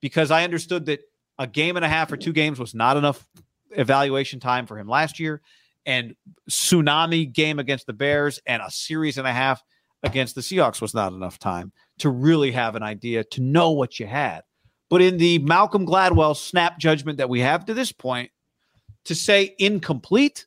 [0.00, 1.00] because I understood that
[1.38, 3.26] a game and a half or two games was not enough
[3.70, 5.42] evaluation time for him last year.
[5.86, 6.14] And
[6.50, 9.62] tsunami game against the Bears and a series and a half
[10.04, 13.98] against the Seahawks was not enough time to really have an idea to know what
[13.98, 14.42] you had.
[14.90, 18.30] But in the Malcolm Gladwell snap judgment that we have to this point,
[19.04, 20.46] to say incomplete,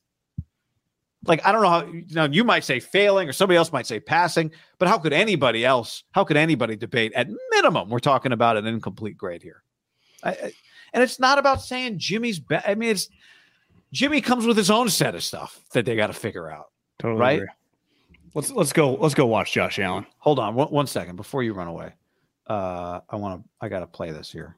[1.26, 4.00] like I don't know how you you might say failing or somebody else might say
[4.00, 6.04] passing, but how could anybody else?
[6.12, 7.12] How could anybody debate?
[7.14, 9.62] At minimum, we're talking about an incomplete grade here.
[10.22, 10.52] I,
[10.92, 12.64] and it's not about saying Jimmy's bad.
[12.66, 13.08] I mean, it's
[13.92, 16.66] Jimmy comes with his own set of stuff that they got to figure out.
[16.98, 17.36] Totally right.
[17.38, 17.48] Agree.
[18.34, 18.94] Let's let's go.
[18.94, 20.06] Let's go watch Josh Allen.
[20.18, 21.92] Hold on one, one second before you run away.
[22.46, 23.48] Uh, I want to.
[23.60, 24.56] I got to play this here.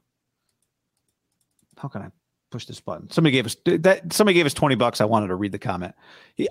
[1.77, 2.09] How can I
[2.51, 3.09] push this button?
[3.09, 4.13] Somebody gave us that.
[4.13, 5.01] Somebody gave us twenty bucks.
[5.01, 5.95] I wanted to read the comment.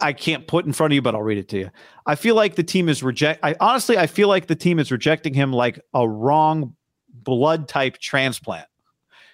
[0.00, 1.70] I can't put in front of you, but I'll read it to you.
[2.06, 3.40] I feel like the team is reject.
[3.42, 6.74] I honestly, I feel like the team is rejecting him like a wrong
[7.12, 8.66] blood type transplant.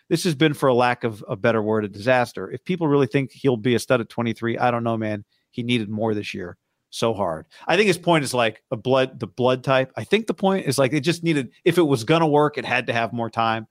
[0.09, 2.49] This has been, for a lack of a better word, a disaster.
[2.49, 5.24] If people really think he'll be a stud at 23, I don't know, man.
[5.51, 6.57] He needed more this year
[6.97, 7.47] so hard.
[7.66, 9.92] I think his point is like a blood, the blood type.
[9.97, 12.59] I think the point is like it just needed, if it was going to work,
[12.59, 13.66] it had to have more time,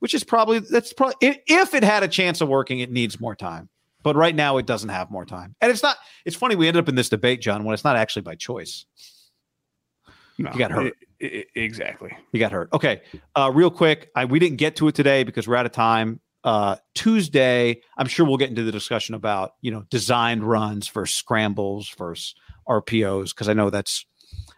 [0.00, 3.34] which is probably, that's probably, if it had a chance of working, it needs more
[3.34, 3.68] time.
[4.04, 5.56] But right now, it doesn't have more time.
[5.60, 7.96] And it's not, it's funny, we ended up in this debate, John, when it's not
[7.96, 8.86] actually by choice.
[10.38, 10.94] No, you got hurt.
[11.18, 12.16] It, it, exactly.
[12.30, 12.68] You got hurt.
[12.72, 13.02] Okay.
[13.34, 16.20] Uh, real quick, I, we didn't get to it today because we're out of time
[16.44, 21.16] uh, Tuesday, I'm sure we'll get into the discussion about you know designed runs versus
[21.16, 22.34] scrambles versus
[22.68, 24.06] RPOs because I know that's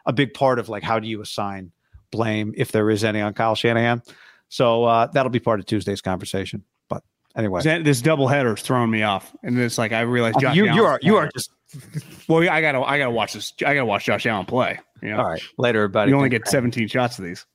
[0.07, 1.72] a big part of like how do you assign
[2.11, 4.03] blame if there is any on Kyle Shanahan.
[4.49, 6.64] So uh, that'll be part of Tuesday's conversation.
[6.89, 7.05] But
[7.37, 10.72] anyway, this double header is throwing me off, and it's like I realized Josh you,
[10.72, 11.51] you are you are just
[12.28, 12.49] well.
[12.49, 13.53] I gotta I gotta watch this.
[13.61, 14.81] I gotta watch Josh Allen play.
[15.03, 15.18] You know?
[15.18, 16.11] All right, later, buddy.
[16.11, 17.47] You only get 17 shots of these.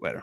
[0.00, 0.22] Later.